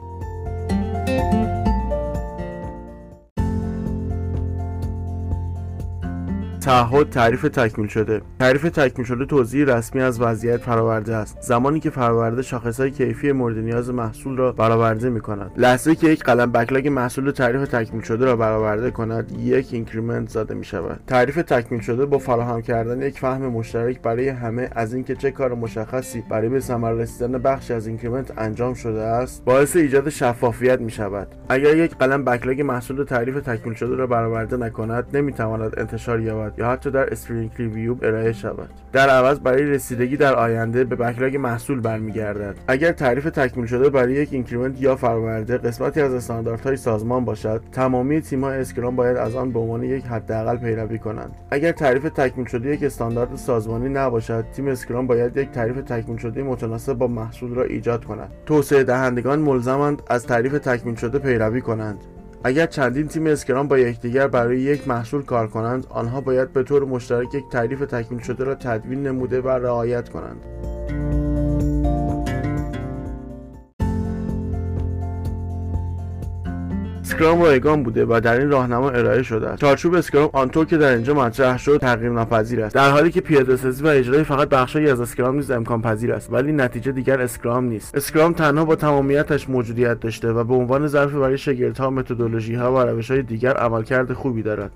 تعهد 6.65 7.09
تعریف 7.09 7.41
تکمیل 7.41 7.87
شده. 7.87 8.21
تعریف 8.39 8.63
تکمیل 8.63 9.07
شده 9.07 9.25
توضیح 9.25 9.65
رسمی 9.65 10.01
از 10.01 10.21
وضعیت 10.21 10.57
فراورده 10.57 11.15
است. 11.15 11.37
زمانی 11.41 11.79
که 11.79 11.89
فراورده 11.89 12.41
شاخصهای 12.41 12.91
کیفی 12.91 13.31
مورد 13.31 13.57
نیاز 13.57 13.89
محصول 13.89 14.37
را 14.37 14.51
برآورده 14.51 15.09
می 15.09 15.21
کند 15.21 15.51
لحظه 15.57 15.95
که 15.95 16.07
یک 16.07 16.23
قلم 16.23 16.51
backlog 16.51 16.87
محصول 16.87 17.31
تعریف 17.31 17.67
تکمیل 17.67 18.03
شده 18.03 18.25
را 18.25 18.35
برآورده 18.35 18.91
کند 18.91 19.31
یک 19.39 19.67
increment 19.71 20.29
زده 20.29 20.53
می 20.53 20.65
شود 20.65 20.99
تعریف 21.07 21.35
تکمیل 21.35 21.81
شده 21.81 22.05
با 22.05 22.17
فراهم 22.17 22.61
کردن 22.61 23.01
یک 23.01 23.19
فهم 23.19 23.41
مشترک 23.41 24.01
برای 24.01 24.29
همه 24.29 24.69
از 24.75 24.93
اینکه 24.93 25.15
چه 25.15 25.31
کار 25.31 25.53
مشخصی 25.53 26.23
برای 26.29 26.49
به 26.49 26.59
ثمر 26.59 26.91
رسیدن 26.91 27.31
بخشی 27.31 27.73
از 27.73 27.87
increment 27.87 28.33
انجام 28.37 28.73
شده 28.73 29.01
است 29.01 29.45
باعث 29.45 29.75
ایجاد 29.75 30.09
شفافیت 30.09 30.81
می 30.81 30.91
شود 30.91 31.27
اگر 31.49 31.77
یک 31.77 31.95
قلم 31.97 32.25
backlog 32.25 32.61
محصول 32.61 33.03
تعریف 33.03 33.35
تکمیل 33.35 33.75
شده 33.75 33.95
را 33.95 34.07
برآورده 34.07 34.57
نکند 34.57 35.17
نمی 35.17 35.33
تواند 35.33 35.79
انتشار 35.79 36.19
یابد. 36.19 36.54
یا 36.57 36.71
حتی 36.71 36.91
در 36.91 37.11
sprint 37.11 37.51
review 37.57 37.95
ارائه 38.01 38.33
شود. 38.33 38.69
در 38.93 39.09
عوض 39.09 39.39
برای 39.39 39.63
رسیدگی 39.63 40.17
در 40.17 40.35
آینده 40.35 40.83
به 40.83 40.95
backlog 40.95 41.37
محصول 41.37 41.79
برمیگردد. 41.79 42.55
اگر 42.67 42.91
تعریف 42.91 43.23
تکمیل 43.25 43.65
شده 43.65 43.89
برای 43.89 44.13
یک 44.13 44.29
increment 44.31 44.81
یا 44.81 44.95
فراورده 44.95 45.57
قسمتی 45.57 46.01
از 46.01 46.13
استانداردهای 46.13 46.77
سازمان 46.77 47.25
باشد 47.25 47.61
تمامی 47.71 48.21
تیم‌های 48.21 48.59
Scrum 48.59 48.95
باید 48.95 49.17
از 49.17 49.35
آن 49.35 49.51
به 49.51 49.59
عنوان 49.59 49.83
یک 49.83 50.05
حداقل 50.05 50.57
پیروی 50.57 50.99
کنند. 50.99 51.31
اگر 51.51 51.71
تعریف 51.71 52.03
تکمیل 52.03 52.47
شده 52.47 52.69
یک 52.69 52.83
استاندارد 52.83 53.35
سازمانی 53.35 53.89
نباشد 53.89 54.45
تیم 54.55 54.67
Scrum 54.67 55.07
باید 55.07 55.37
یک 55.37 55.51
تعریف 55.51 55.81
تکمیل 55.81 56.17
شده 56.17 56.43
متناسب 56.43 56.93
با 56.93 57.07
محصول 57.07 57.55
را 57.55 57.63
ایجاد 57.63 58.05
کند. 58.05 58.31
توسعه 58.45 58.83
دهندگان 58.83 59.39
ملزمند 59.39 60.01
از 60.09 60.27
تعریف 60.27 60.53
تکمیل 60.53 60.95
شده 60.95 61.19
پیروی 61.19 61.61
کنند. 61.61 61.97
اگر 62.47 62.65
چندین 62.65 63.07
تیم 63.07 63.27
Scrum 63.27 63.67
با 63.67 63.77
یکدیگر 63.77 64.27
برای 64.27 64.59
یک 64.59 64.87
محصول 64.87 65.23
کار 65.23 65.47
کنند 65.47 65.87
آنها 65.89 66.21
باید 66.21 66.53
به 66.53 66.63
طور 66.63 66.85
مشترک 66.85 67.35
یک 67.35 67.49
تعریف 67.49 67.79
تکمیل 67.79 68.21
شده 68.21 68.43
را 68.43 68.55
تدوین 68.55 69.07
نموده 69.07 69.41
و 69.41 69.49
رعایت 69.49 70.09
کنند. 70.09 70.45
Scrum 77.05 77.41
رایگان 77.41 77.83
بوده 77.83 78.05
و 78.05 78.19
در 78.19 78.39
این 78.39 78.49
راهنما 78.49 78.89
ارائه 78.89 79.23
شده 79.23 79.47
است. 79.47 79.61
چارچوب 79.61 79.93
Scrum 79.93 80.29
آنطور 80.33 80.65
که 80.65 80.77
در 80.77 80.93
اینجا 80.93 81.13
مطرح 81.13 81.57
شد 81.57 81.77
تغییر 81.77 82.11
ناپذیر 82.11 82.63
است. 82.63 82.75
در 82.75 82.89
حالی 82.89 83.11
که 83.11 83.21
پیاده 83.21 83.55
سازی 83.55 83.83
و 83.83 83.87
اجرای 83.87 84.23
فقط 84.23 84.49
بخشهایی 84.49 84.89
از 84.89 85.01
Scrum 85.01 85.35
نیز 85.35 85.51
امکان 85.51 85.81
پذیر 85.81 86.13
است. 86.13 86.33
ولی 86.33 86.51
نتیجه 86.51 86.91
دیگر 86.91 87.21
Scrum 87.21 87.65
نیست. 87.65 87.95
Scrum 87.95 88.33
تنها 88.33 88.65
با 88.65 88.75
تمامیتش 88.75 89.49
موجودیت 89.49 89.99
داشته 89.99 90.31
و 90.31 90.43
به 90.43 90.53
عنوان 90.53 90.87
ظرف 90.87 91.11
برای 91.13 91.37
شگردها 91.37 91.89
متدولوژی 91.89 92.55
ها 92.55 92.73
و 92.73 92.77
روش 92.77 93.11
های 93.11 93.21
دیگر 93.21 93.53
عملکرد 93.53 94.13
خوبی 94.13 94.41
دارد. 94.41 94.71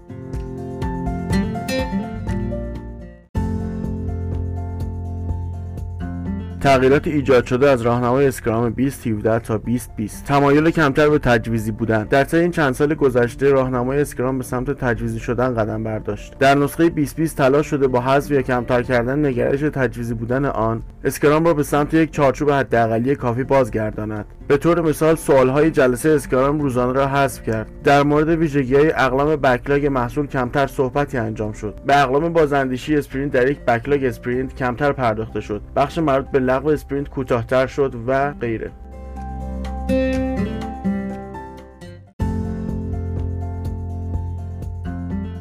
تغییرات 6.62 7.08
ایجاد 7.08 7.46
شده 7.46 7.70
از 7.70 7.82
راهنمای 7.82 8.28
Scrum 8.28 8.70
2017 8.70 9.40
تا 9.40 9.58
2020 9.58 10.26
تمایل 10.26 10.70
کمتر 10.70 11.10
به 11.10 11.20
تجویزی 11.20 11.72
بودن. 11.72 12.04
در 12.04 12.24
طی 12.24 12.38
این 12.38 12.52
چند 12.52 12.74
سال 12.74 12.94
گذشته 12.94 13.52
راهنمای 13.52 14.02
Scrum 14.02 14.38
به 14.38 14.44
سمت 14.44 14.72
تجویزی 14.72 15.20
شدن 15.20 15.56
قدم 15.56 15.84
برداشت. 15.84 16.38
در 16.40 16.56
نسخه 16.56 16.90
2020 16.90 17.38
تلاش 17.38 17.68
شده 17.68 17.88
با 17.88 18.02
حذف 18.02 18.32
یا 18.32 18.42
کمتر 18.42 18.84
کردن 18.84 19.26
نگرش 19.26 19.60
تجویزی 19.60 20.14
بودن 20.14 20.46
آن 20.46 20.84
Scrum 21.04 21.46
را 21.46 21.54
به 21.54 21.64
سمت 21.64 21.94
یک 21.94 22.12
چارچوب 22.12 22.52
حداقلی 22.52 23.16
کافی 23.16 23.44
بازگرداند. 23.44 24.26
به 24.48 24.58
طور 24.58 24.82
مثال 24.82 25.16
سوالهای 25.16 25.72
جلسه 25.72 26.10
Scrum 26.10 26.62
روزانه 26.62 26.94
را 26.94 27.08
حذف 27.08 27.44
کرد. 27.44 27.70
در 27.84 28.04
مورد 28.04 28.30
ویژگی 28.30 28.76
های 28.76 28.92
اقلام 28.92 29.36
backlog 29.36 29.86
محصول 29.86 30.28
کمتر 30.28 30.68
صحبتی 30.68 31.18
انجام 31.18 31.52
شد. 31.52 31.80
به 31.86 32.02
اقلام 32.02 32.34
بازاندیشی 32.34 32.98
sprint 32.98 33.32
در 33.32 33.52
یک 33.52 33.60
backlog 33.60 34.04
sprint 34.04 34.56
کمتر 34.56 34.92
پرداخته 34.92 35.42
شد. 35.42 35.62
بخش 35.76 35.98
مربوط 35.98 36.32
به 36.32 36.40
لغو 36.50 36.70
sprint 36.70 37.10
کوتاهتر 37.10 37.68
شد 37.68 37.96
و 38.08 38.34
غیره. 38.42 38.72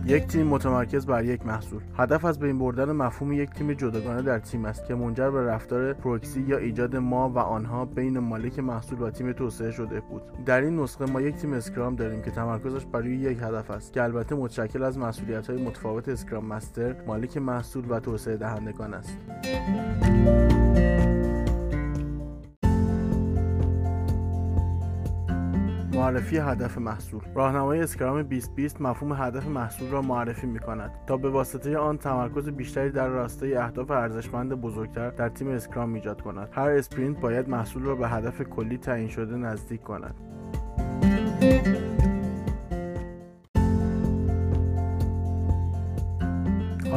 یک 0.09 0.27
تیم 0.27 0.47
متمرکز 0.47 1.07
بر 1.07 1.25
یک 1.25 1.47
محصول. 1.47 1.81
هدف 1.97 2.25
از 2.25 2.38
بین 2.38 2.59
بردن 2.59 2.92
مفهوم 2.92 3.33
یک 3.33 3.51
تیم 3.51 3.73
جداگانه 3.73 4.23
در 4.23 4.38
تیم 4.38 4.64
است 4.64 4.87
که 4.87 4.94
منجر 4.94 5.31
به 5.31 5.44
رفتار 5.44 5.92
پروکسی 5.92 6.40
یا 6.40 6.59
ایجاد 6.59 6.97
ما 6.97 7.29
و 7.29 7.38
آنها 7.38 7.85
بین 7.85 8.18
مالک 8.18 8.59
محصول 8.59 9.03
و 9.03 9.11
تیم 9.11 9.33
توسعه 9.33 9.71
شده 9.71 10.01
بود. 10.01 10.23
در 10.47 10.61
این 10.61 10.81
نسخه 10.81 11.07
ما 11.07 11.21
یک 11.21 11.35
تیم 11.35 11.53
Scrum 11.53 11.97
داریم 11.97 12.23
که 12.23 12.31
تمرکزش 12.31 12.85
بر 12.85 13.01
روی 13.01 13.16
یک 13.16 13.38
هدف 13.38 13.71
است 13.71 13.92
که 13.92 14.03
البته 14.03 14.35
متشکل 14.35 14.83
از 14.83 14.99
مسئولیت 14.99 15.51
های 15.51 15.62
متفاوت 15.62 16.09
Scrum 16.09 16.47
Master 16.47 16.95
مالک 17.07 17.37
محصول 17.37 17.85
و 17.88 18.01
توسعه 18.01 18.37
دهندگان 18.37 18.94
است. 18.94 19.18
معرفی 25.94 26.38
هدف 26.38 26.79
محصول. 26.79 27.20
راهنمای 27.35 27.81
Scrum 27.81 28.23
2020 28.22 28.81
مفهوم 28.81 29.12
هدف 29.12 29.46
محصول 29.46 29.90
را 29.90 30.03
معرفی 30.03 30.46
می 30.46 30.59
کند 30.59 30.90
تا 31.07 31.16
به 31.16 31.31
واسطه 31.31 31.79
آن 31.79 31.98
تمرکز 31.98 32.48
بیشتری 32.48 32.90
در 32.90 33.09
راستای 33.09 33.55
اهداف 33.55 33.90
ارزشمند 33.90 34.53
بزرگتر 34.53 35.11
در 35.11 35.29
تیم 35.29 35.48
Scrum 35.49 35.95
ایجاد 35.94 36.20
کند. 36.20 36.48
هر 36.53 36.70
sprint 36.71 37.21
باید 37.20 37.48
محصول 37.48 37.83
را 37.83 37.94
به 37.94 38.09
هدف 38.09 38.42
کلی 38.42 38.79
تعیین 38.79 39.09
شده 39.09 39.37
نزدیک 39.37 39.83
کند. 39.83 40.14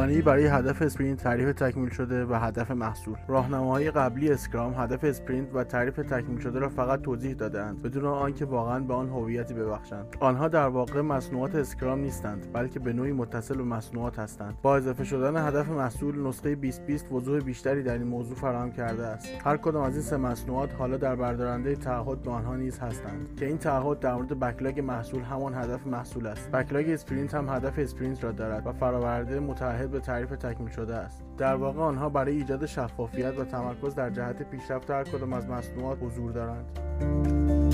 خانه‌ای 0.02 0.22
برای 0.22 0.46
هدف 0.46 0.82
sprint 0.82 1.22
تعریف 1.22 1.52
تکمیل 1.52 1.90
شده 1.90 2.24
و 2.24 2.34
هدف 2.34 2.70
محصول. 2.70 3.16
راهنماهای 3.28 3.90
قبلی 3.90 4.30
Scrum 4.30 4.74
هدف 4.76 5.04
sprint 5.04 5.54
و 5.54 5.64
تعریف 5.64 5.96
تکمیل 5.96 6.38
شده 6.38 6.58
را 6.58 6.68
فقط 6.68 7.02
توضیح 7.02 7.34
دادهاند 7.34 7.82
بدون 7.82 8.04
آنکه 8.04 8.44
واقعا 8.44 8.80
به 8.80 8.94
آن 8.94 9.08
هویتی 9.08 9.54
ببخشند. 9.54 10.16
آنها 10.20 10.48
در 10.48 10.68
واقع 10.68 11.00
مصنوعات 11.00 11.54
Scrum 11.54 11.98
نیستند 11.98 12.52
بلکه 12.52 12.78
به 12.78 12.92
نوعی 12.92 13.12
متصل 13.12 13.56
به 13.56 13.62
مصنوعات 13.62 14.18
هستند. 14.18 14.54
با 14.62 14.76
اضافه 14.76 15.04
شدن 15.04 15.48
هدف 15.48 15.68
محصول 15.68 16.26
نسخه 16.26 16.54
2020 16.54 17.12
وضوح 17.12 17.40
بیشتری 17.40 17.82
در 17.82 17.92
این 17.92 18.02
موضوع 18.02 18.36
فراهم 18.36 18.72
کرده 18.72 19.06
است. 19.06 19.28
هر 19.44 19.56
کدام 19.56 19.82
از 19.82 19.92
این 19.92 20.02
سه 20.02 20.16
مصنوعات 20.16 20.74
حالا 20.74 20.96
در 20.96 21.16
بردارنده 21.16 21.76
تعهد 21.76 22.22
به 22.22 22.30
آنها 22.30 22.56
نیز 22.56 22.78
هستند. 22.78 23.36
که 23.36 23.46
این 23.46 23.58
تعهد 23.58 24.00
در 24.00 24.14
مورد 24.14 24.40
backlog 24.40 24.80
محصول 24.80 25.22
همان 25.22 25.54
هدف 25.54 25.86
محصول 25.86 26.26
است. 26.26 26.50
backlog 26.50 26.90
sprint 26.90 27.34
هم 27.34 27.48
هدف 27.48 27.78
sprint 27.78 28.24
را 28.24 28.32
دارد 28.32 28.66
و 28.66 28.72
فراورده 28.72 29.40
متعهد 29.40 29.91
به 29.92 30.00
تعریف 30.00 30.30
تکمیل 30.30 30.70
شده 30.70 30.94
است. 30.94 31.24
در 31.38 31.54
واقع 31.54 31.80
آنها 31.80 32.08
برای 32.08 32.36
ایجاد 32.36 32.66
شفافیت 32.66 33.38
و 33.38 33.44
تمرکز 33.44 33.94
در 33.94 34.10
جهت 34.10 34.42
پیشرفت 34.42 34.90
هر 34.90 35.04
کدام 35.04 35.32
از 35.32 35.48
مصنوعات 35.48 35.98
حضور 36.02 36.32
دارند. 36.32 37.71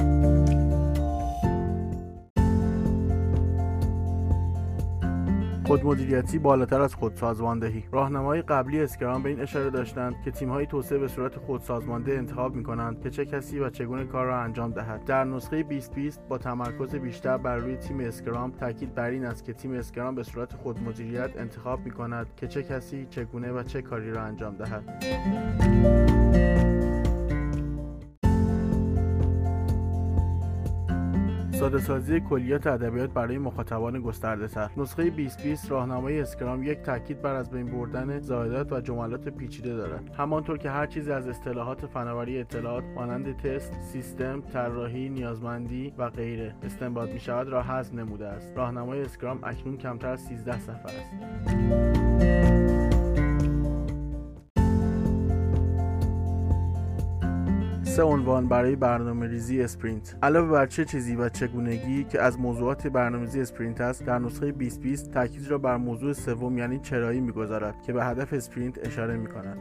خودمدیریتی 5.69 6.39
بالاتر 6.39 6.81
از 6.81 6.95
خودسازماندهی. 6.95 7.85
راهنمای 7.93 8.43
قبلی 8.43 8.81
اسکرام 8.81 9.23
به 9.23 9.29
این 9.29 9.41
اشاره 9.41 9.71
داشتند 9.71 10.15
که 10.25 10.31
تیم‌های 10.31 10.67
توسعه 10.67 10.99
به 10.99 11.09
صورت 11.09 11.37
خودسازمانده 11.37 12.13
انتخاب 12.13 12.55
می‌کنند 12.55 13.01
که 13.01 13.11
چه 13.11 13.25
کسی 13.25 13.59
و 13.59 13.71
چگونه 13.71 14.05
کار 14.05 14.27
را 14.27 14.41
انجام 14.41 14.71
دهد. 14.71 15.05
در 15.05 15.25
نسخه 15.25 15.63
2020 15.63 16.21
با 16.29 16.39
تمرکز 16.39 16.95
بیشتر 16.95 17.37
بر 17.37 17.57
روی 17.57 17.77
تیم 17.77 18.01
اسکرام 18.01 18.51
تاکید 18.51 18.95
بر 18.95 19.11
این 19.11 19.25
است 19.25 19.45
که 19.45 19.53
تیم 19.53 19.73
اسکرام 19.73 20.15
به 20.15 20.23
صورت 20.23 20.53
خودمدیریت 20.53 21.31
انتخاب 21.37 21.85
می‌کند 21.85 22.27
که 22.37 22.49
چه 22.49 22.63
کسی 22.63 23.07
چگونه 23.11 23.53
و 23.53 23.63
چه 23.63 23.83
کاری 23.83 24.11
را 24.11 24.23
انجام 24.23 24.57
دهد. 24.57 25.05
ساده 31.59 31.79
سازی 31.79 32.21
کلیات 32.21 32.67
ادبیات 32.67 33.11
برای 33.11 33.39
مخاطبان 33.39 34.01
گسترده 34.01 34.49
تر 34.49 34.71
نسخه 34.77 35.11
2020 35.11 35.71
راهنمای 35.71 36.21
اسکرام 36.21 36.63
یک 36.63 36.79
تاکید 36.79 37.23
بر 37.23 37.35
از 37.35 37.51
بین 37.51 37.67
بردن 37.67 38.21
زایدات 38.21 38.73
و 38.73 38.81
جملات 38.81 39.29
پیچیده 39.29 39.77
دارد. 39.77 40.15
همانطور 40.19 40.59
که 40.59 40.71
هر 40.71 40.87
چیزی 40.87 41.13
از 41.13 41.29
اصطلاحات 41.29 41.87
فناوری 41.87 42.41
اطلاعات 42.41 42.85
مانند 42.95 43.37
تست 43.37 43.73
سیستم 43.81 44.41
طراحی 44.41 45.09
نیازمندی 45.09 45.93
و 45.99 46.11
غیره 46.11 46.55
استنباط 46.63 47.11
می 47.11 47.21
شود 47.21 47.49
را 47.49 47.63
حذف 47.63 47.95
نموده 47.95 48.27
است. 48.27 48.57
راهنمای 48.57 49.03
اسکرام 49.03 49.39
اکنون 49.43 49.77
کمتر 49.77 50.09
از 50.09 50.21
13 50.21 50.59
صفحه 50.59 50.93
است. 51.01 52.58
سه 57.99 58.05
عنوان 58.05 58.49
برای 58.49 58.77
برنامه 58.77 59.27
ریزی 59.27 59.63
sprint. 59.63 60.17
علاوه 60.23 60.51
بر 60.51 60.67
چه 60.67 60.85
چیزی 60.85 61.17
و 61.17 61.29
چگونگی 61.29 62.05
که 62.05 62.23
از 62.23 62.39
موضوعات 62.39 62.87
برنامه‌ریزی 62.87 63.41
sprint 63.41 63.81
است 63.81 64.05
در 64.05 64.19
نسخه 64.19 64.53
2020 64.53 65.11
تاکید 65.11 65.49
را 65.49 65.59
بر 65.59 65.77
موضوع 65.77 66.13
سوم 66.13 66.59
یعنی 66.59 66.79
چرایی 66.79 67.21
می‌گذارد 67.21 67.83
که 67.83 67.93
به 67.93 68.05
هدف 68.05 68.33
sprint 68.33 68.87
اشاره 68.87 69.17
می‌کند. 69.17 69.59